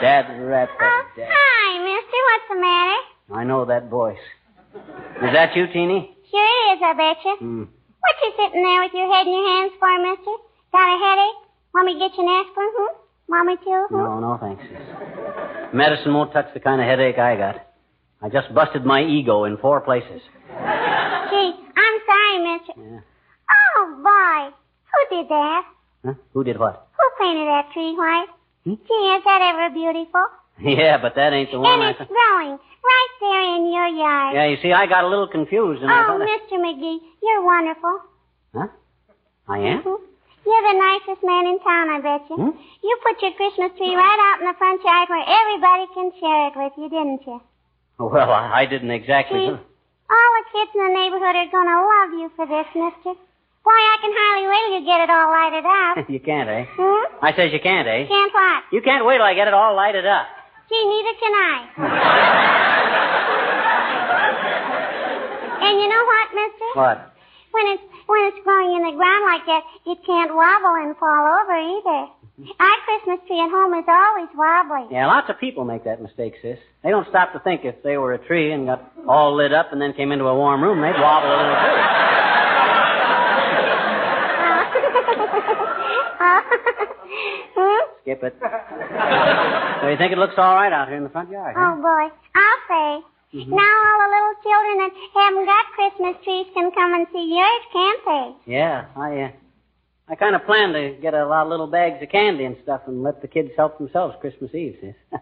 Dad 0.00 0.26
rat 0.40 0.68
Oh, 0.80 1.02
dad. 1.16 1.28
hi, 1.30 1.78
mister. 1.84 2.16
What's 2.26 2.48
the 2.48 2.60
matter? 2.60 3.00
I 3.40 3.44
know 3.44 3.64
that 3.66 3.88
voice. 3.90 4.16
Is 4.74 5.32
that 5.34 5.54
you, 5.54 5.66
Teeny? 5.66 6.16
Sure 6.30 6.74
is, 6.74 6.80
I 6.82 6.92
betcha. 6.96 7.36
Hmm. 7.38 7.64
What 8.00 8.14
you 8.24 8.30
sitting 8.36 8.62
there 8.62 8.80
with 8.82 8.94
your 8.94 9.12
head 9.12 9.26
in 9.26 9.32
your 9.32 9.48
hands 9.48 9.72
for, 9.78 9.92
mister? 10.00 10.34
Got 10.72 10.88
a 10.88 10.98
headache? 10.98 11.40
Want 11.74 11.86
me 11.86 11.92
to 11.94 11.98
get 12.00 12.16
you 12.16 12.24
an 12.24 12.30
aspirin, 12.46 12.70
hmm? 12.74 12.92
Want 13.28 13.46
me 13.46 13.56
to, 13.56 13.86
hmm? 13.88 13.96
No, 13.96 14.18
no, 14.20 14.38
thanks. 14.40 14.64
Medicine 15.74 16.14
won't 16.14 16.32
touch 16.32 16.46
the 16.54 16.60
kind 16.60 16.80
of 16.80 16.86
headache 16.86 17.18
I 17.18 17.36
got. 17.36 17.66
I 18.22 18.28
just 18.28 18.52
busted 18.54 18.84
my 18.84 19.02
ego 19.02 19.44
in 19.44 19.56
four 19.58 19.80
places. 19.80 20.20
Gee, 20.20 21.52
I'm 21.76 21.96
sorry, 22.06 22.36
mister. 22.58 22.72
Yeah. 22.76 23.00
Oh, 23.50 23.96
boy. 24.02 24.56
Who 24.90 25.16
did 25.16 25.28
that? 25.30 25.62
Huh? 26.04 26.14
Who 26.32 26.44
did 26.44 26.58
what? 26.58 26.88
Who 26.98 27.24
painted 27.24 27.46
that 27.46 27.70
tree 27.72 27.94
white? 27.96 28.26
Hmm? 28.64 28.74
Gee, 28.74 29.04
is 29.16 29.24
that 29.24 29.40
ever 29.54 29.74
beautiful? 29.74 30.24
Yeah, 30.62 30.98
but 31.00 31.14
that 31.14 31.32
ain't 31.32 31.50
the 31.52 31.58
one 31.58 31.72
and 31.72 31.82
I 31.84 31.90
it's 31.90 31.98
thought. 31.98 32.08
growing 32.08 32.58
right 32.82 33.12
there 33.20 33.44
in 33.56 33.72
your 33.72 33.88
yard. 33.88 34.34
Yeah, 34.34 34.46
you 34.46 34.58
see, 34.62 34.72
I 34.72 34.86
got 34.86 35.04
a 35.04 35.08
little 35.08 35.28
confused 35.28 35.82
and 35.82 35.90
I 35.90 36.04
oh, 36.04 36.18
thought. 36.18 36.22
I... 36.22 36.38
Mr. 36.38 36.56
McGee, 36.58 36.98
you're 37.22 37.44
wonderful. 37.44 38.00
Huh? 38.54 38.68
I 39.48 39.58
am? 39.58 39.82
Hmm? 39.82 40.02
You're 40.46 40.66
the 40.72 40.78
nicest 40.78 41.22
man 41.22 41.44
in 41.46 41.58
town, 41.60 41.86
I 41.92 41.98
bet 42.00 42.24
you. 42.30 42.36
Hmm? 42.36 42.52
You 42.82 42.94
put 43.04 43.20
your 43.20 43.32
Christmas 43.36 43.76
tree 43.76 43.94
right 43.94 44.20
out 44.32 44.40
in 44.40 44.46
the 44.48 44.56
front 44.56 44.80
yard 44.82 45.06
where 45.12 45.26
everybody 45.26 45.86
can 45.92 46.08
share 46.16 46.48
it 46.48 46.54
with 46.56 46.72
you, 46.80 46.88
didn't 46.88 47.22
you? 47.26 47.38
Well, 48.00 48.32
I, 48.32 48.64
I 48.64 48.66
didn't 48.66 48.90
exactly. 48.90 49.44
See, 49.44 49.52
all 49.52 50.30
the 50.40 50.44
kids 50.50 50.72
in 50.74 50.80
the 50.80 50.94
neighborhood 50.96 51.36
are 51.36 51.50
going 51.52 51.68
to 51.68 51.78
love 51.84 52.10
you 52.16 52.28
for 52.34 52.46
this, 52.48 52.66
mister. 52.72 53.12
Why, 53.62 53.76
I 53.76 53.96
can 54.00 54.12
hardly 54.16 54.46
wait 54.48 54.62
till 54.64 54.74
you 54.80 54.84
get 54.88 55.00
it 55.04 55.10
all 55.12 55.28
lighted 55.28 55.64
up. 55.68 56.08
you 56.16 56.20
can't, 56.20 56.48
eh? 56.48 56.64
hmm? 56.72 57.04
I 57.20 57.36
says 57.36 57.52
you 57.52 57.60
can't, 57.60 57.86
eh? 57.86 58.08
Can't 58.08 58.32
what? 58.32 58.64
You 58.72 58.80
can't 58.80 59.04
wait 59.04 59.18
till 59.18 59.28
I 59.28 59.34
get 59.34 59.48
it 59.48 59.54
all 59.54 59.76
lighted 59.76 60.06
up. 60.06 60.26
Gee, 60.70 60.86
neither 60.86 61.14
can 61.18 61.34
I. 61.34 61.56
and 65.66 65.74
you 65.82 65.88
know 65.90 66.04
what, 66.06 66.26
mister? 66.30 66.68
What? 66.78 66.98
When 67.50 67.66
it's 67.74 67.82
when 68.06 68.22
it's 68.30 68.38
growing 68.44 68.78
in 68.78 68.82
the 68.86 68.94
ground 68.94 69.24
like 69.26 69.44
that, 69.50 69.62
it 69.90 69.98
can't 70.06 70.30
wobble 70.30 70.78
and 70.78 70.94
fall 70.96 71.26
over 71.42 71.58
either. 71.58 72.06
Our 72.58 72.76
Christmas 72.86 73.18
tree 73.26 73.42
at 73.42 73.50
home 73.50 73.74
is 73.74 73.84
always 73.90 74.30
wobbly. 74.34 74.86
Yeah, 74.94 75.06
lots 75.08 75.28
of 75.28 75.38
people 75.40 75.64
make 75.64 75.82
that 75.84 76.00
mistake, 76.00 76.34
sis. 76.40 76.58
They 76.82 76.90
don't 76.90 77.06
stop 77.08 77.32
to 77.32 77.40
think 77.40 77.64
if 77.64 77.82
they 77.82 77.96
were 77.98 78.14
a 78.14 78.18
tree 78.26 78.52
and 78.52 78.66
got 78.66 78.92
all 79.08 79.34
lit 79.34 79.52
up 79.52 79.72
and 79.72 79.82
then 79.82 79.92
came 79.92 80.12
into 80.12 80.24
a 80.26 80.34
warm 80.34 80.62
room, 80.62 80.80
they'd 80.80 80.94
wobble 81.02 81.28
a 81.28 81.36
little 81.36 81.54
too. 81.54 81.79
Hmm? 86.20 87.80
Skip 88.02 88.22
it. 88.22 88.36
so 88.40 89.88
you 89.88 89.96
think 89.96 90.12
it 90.12 90.18
looks 90.18 90.34
all 90.36 90.54
right 90.54 90.72
out 90.72 90.88
here 90.88 90.96
in 90.96 91.02
the 91.04 91.08
front 91.10 91.30
yard, 91.30 91.54
huh? 91.56 91.72
Oh 91.72 91.76
boy, 91.80 92.10
I'll 92.34 92.60
say. 92.68 93.00
Mm-hmm. 93.34 93.54
Now 93.54 93.62
all 93.62 93.98
the 94.02 94.08
little 94.10 94.34
children 94.42 94.78
that 94.82 94.92
haven't 95.14 95.46
got 95.46 95.64
Christmas 95.76 96.16
trees 96.24 96.46
can 96.52 96.72
come 96.72 96.92
and 96.94 97.06
see 97.12 97.26
yours, 97.30 97.62
can't 97.72 98.04
they? 98.04 98.34
Yeah, 98.52 98.86
I, 98.96 99.20
uh, 99.22 99.30
I 100.08 100.14
kind 100.16 100.34
of 100.34 100.44
planned 100.44 100.74
to 100.74 100.96
get 101.00 101.14
a 101.14 101.24
lot 101.24 101.44
of 101.44 101.48
little 101.50 101.68
bags 101.68 102.02
of 102.02 102.08
candy 102.10 102.44
and 102.44 102.56
stuff 102.64 102.82
and 102.88 103.04
let 103.04 103.22
the 103.22 103.28
kids 103.28 103.50
help 103.56 103.78
themselves 103.78 104.16
Christmas 104.20 104.52
Eve, 104.52 104.76
sis. 104.80 104.96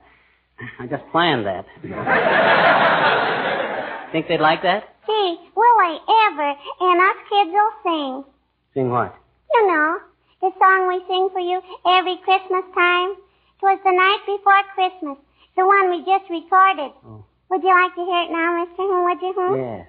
I 0.81 0.87
just 0.87 1.05
planned 1.13 1.45
that. 1.47 1.67
Think 4.13 4.27
they'd 4.27 4.41
like 4.41 4.63
that? 4.63 4.85
Gee, 5.07 5.37
will 5.55 5.77
they 5.79 5.99
ever? 6.33 6.55
And 6.81 7.01
us 7.01 7.17
kids 7.29 7.51
will 7.53 7.73
sing. 7.85 8.25
Sing 8.73 8.89
what? 8.91 9.15
You 9.53 9.67
know, 9.67 9.99
the 10.41 10.51
song 10.59 10.89
we 10.89 10.99
sing 11.09 11.29
for 11.33 11.41
you 11.41 11.61
every 11.87 12.17
Christmas 12.25 12.65
time. 12.75 13.15
Twas 13.61 13.79
the 13.85 13.91
night 13.93 14.23
before 14.27 14.63
Christmas, 14.75 15.19
the 15.57 15.67
one 15.67 15.91
we 15.91 15.99
just 16.07 16.31
recorded. 16.31 16.93
Oh. 17.05 17.25
Would 17.51 17.63
you 17.63 17.71
like 17.75 17.95
to 17.97 18.05
hear 18.05 18.23
it 18.23 18.31
now? 18.31 18.67
Hmm, 18.77 19.05
Would 19.09 19.21
you? 19.23 19.35
Yes. 19.59 19.87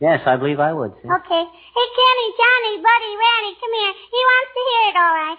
Yes, 0.00 0.20
I 0.26 0.36
believe 0.36 0.58
I 0.58 0.72
would, 0.72 0.92
sir. 1.02 1.14
Okay. 1.14 1.44
Hey, 1.46 1.88
Kenny, 1.94 2.28
Johnny, 2.34 2.74
Buddy, 2.82 3.12
Randy, 3.22 3.52
come 3.60 3.74
here. 3.78 3.94
He 4.10 4.20
wants 4.30 4.50
to 4.54 4.62
hear 4.68 4.82
it, 4.90 4.96
all 4.98 5.14
right. 5.14 5.38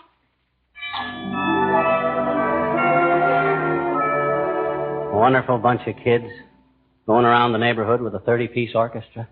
A 5.14 5.18
wonderful 5.18 5.58
bunch 5.58 5.82
of 5.88 5.96
kids 6.04 6.26
going 7.06 7.26
around 7.26 7.52
the 7.52 7.58
neighborhood 7.58 8.02
with 8.02 8.14
a 8.16 8.20
30 8.20 8.48
piece 8.50 8.72
orchestra. 8.76 9.28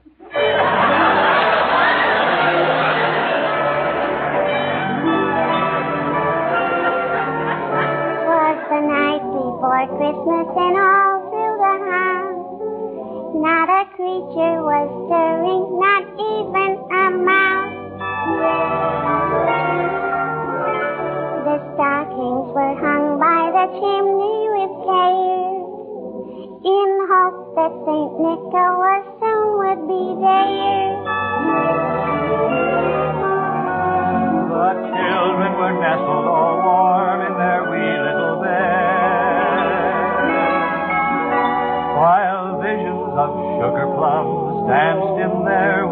Sugar 43.63 43.87
plums 43.95 44.67
danced 44.67 45.23
in 45.23 45.45
their 45.47 45.82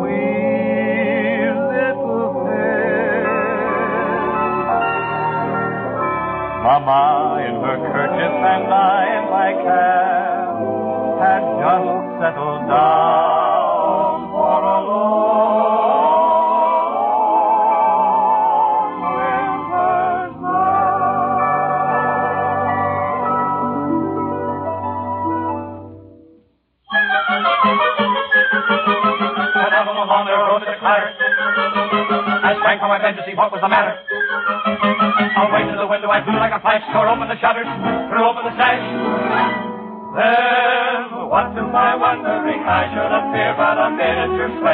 I 42.71 42.87
should 42.93 43.11
appear 43.11 43.53
but 43.57 43.77
a 43.77 43.89
miniature 43.91 44.51
sleigh 44.61 44.70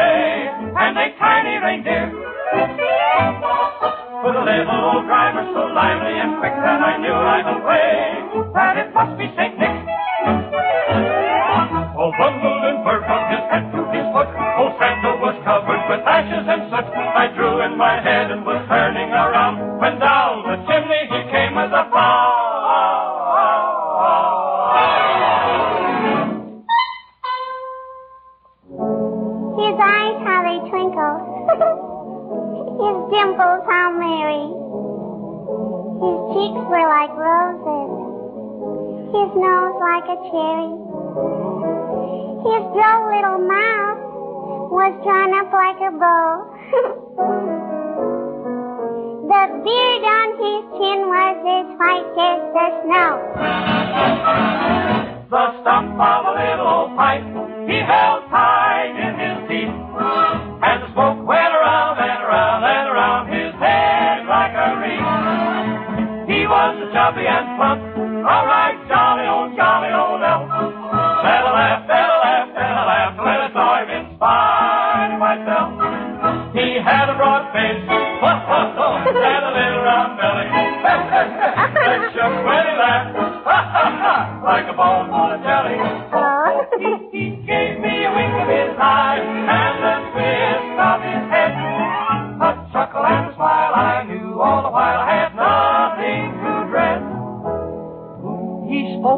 chubby 67.08 67.26
and 67.28 67.52
plump, 67.56 67.87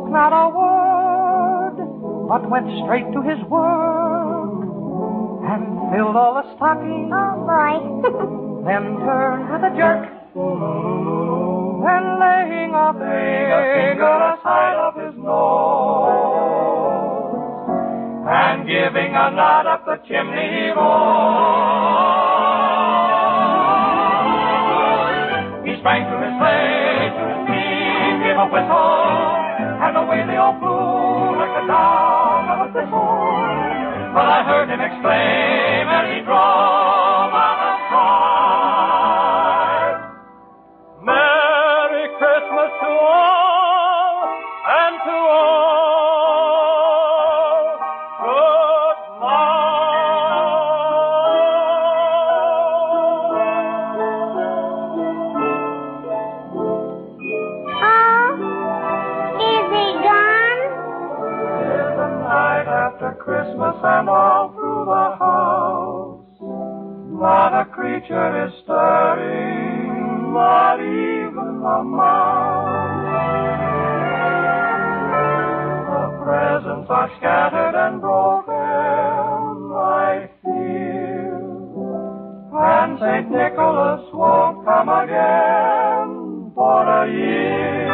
not 0.10 0.34
a 0.34 0.50
word, 0.50 1.78
but 2.28 2.50
went 2.50 2.68
straight 2.84 3.12
to 3.14 3.22
his 3.22 3.40
work 3.50 4.66
and 5.50 5.64
filled 5.94 6.16
all 6.16 6.34
the 6.36 6.46
stockings, 6.56 7.12
Oh 7.14 7.46
boy. 7.46 7.80
then 8.68 8.98
turned 9.00 9.50
with 9.50 9.64
a 9.64 9.72
jerk. 9.78 10.10
and 11.90 12.20
laying 12.20 12.74
a 12.76 12.94
finger 12.94 14.18
aside 14.36 14.78
of 14.78 14.94
his 15.00 15.16
nose 15.24 16.60
and 18.30 18.68
giving 18.68 19.16
a 19.16 19.32
nod 19.32 19.66
up 19.66 19.86
the 19.86 19.98
chimney 20.08 20.48
he 20.54 20.72
him 34.70 34.82
exclaim 34.82 35.90
as 35.90 36.08
he 36.14 36.22
creature 68.10 68.46
is 68.46 68.54
stirring, 68.64 70.34
not 70.34 70.80
even 70.80 71.62
a 71.62 71.84
mouse. 71.84 73.06
The 75.90 76.24
presents 76.24 76.90
are 76.90 77.10
scattered 77.18 77.76
and 77.76 78.02
broken, 78.02 78.54
I 79.78 80.30
fear. 80.42 81.38
And 82.52 82.98
St. 83.00 83.30
Nicholas 83.30 84.02
won't 84.12 84.66
come 84.66 84.90
again 84.90 86.52
for 86.56 86.82
a 86.82 87.08
year. 87.12 87.90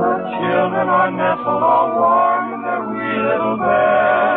The 0.00 0.14
children 0.40 0.88
are 0.88 1.10
nestled 1.10 1.62
all 1.62 1.88
warm 1.92 2.54
in 2.54 2.62
their 2.62 2.88
wee 2.88 3.18
little 3.28 3.56
beds. 3.58 4.35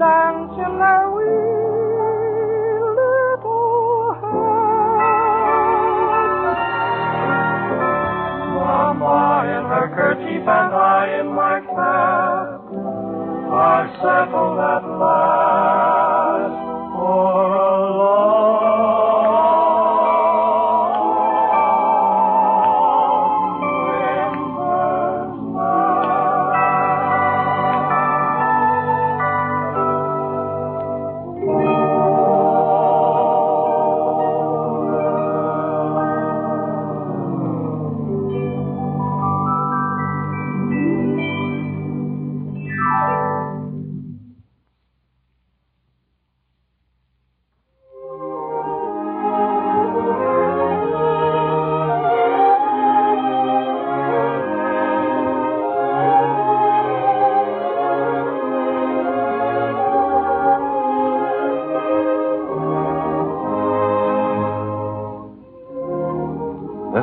In 0.00 0.78
their 0.78 1.10
wee 1.10 1.24
little 2.96 4.12
heads. 4.20 4.76
Mama 8.54 9.20
in 9.56 9.64
her 9.72 9.88
kerchief 9.96 10.44
and 10.46 10.74
I 10.74 11.20
in 11.20 11.28
my 11.34 11.60
cap 11.60 12.60
are 13.48 13.86
settled 14.02 14.58
at 14.58 14.84
last 15.00 16.58
for 16.92 17.45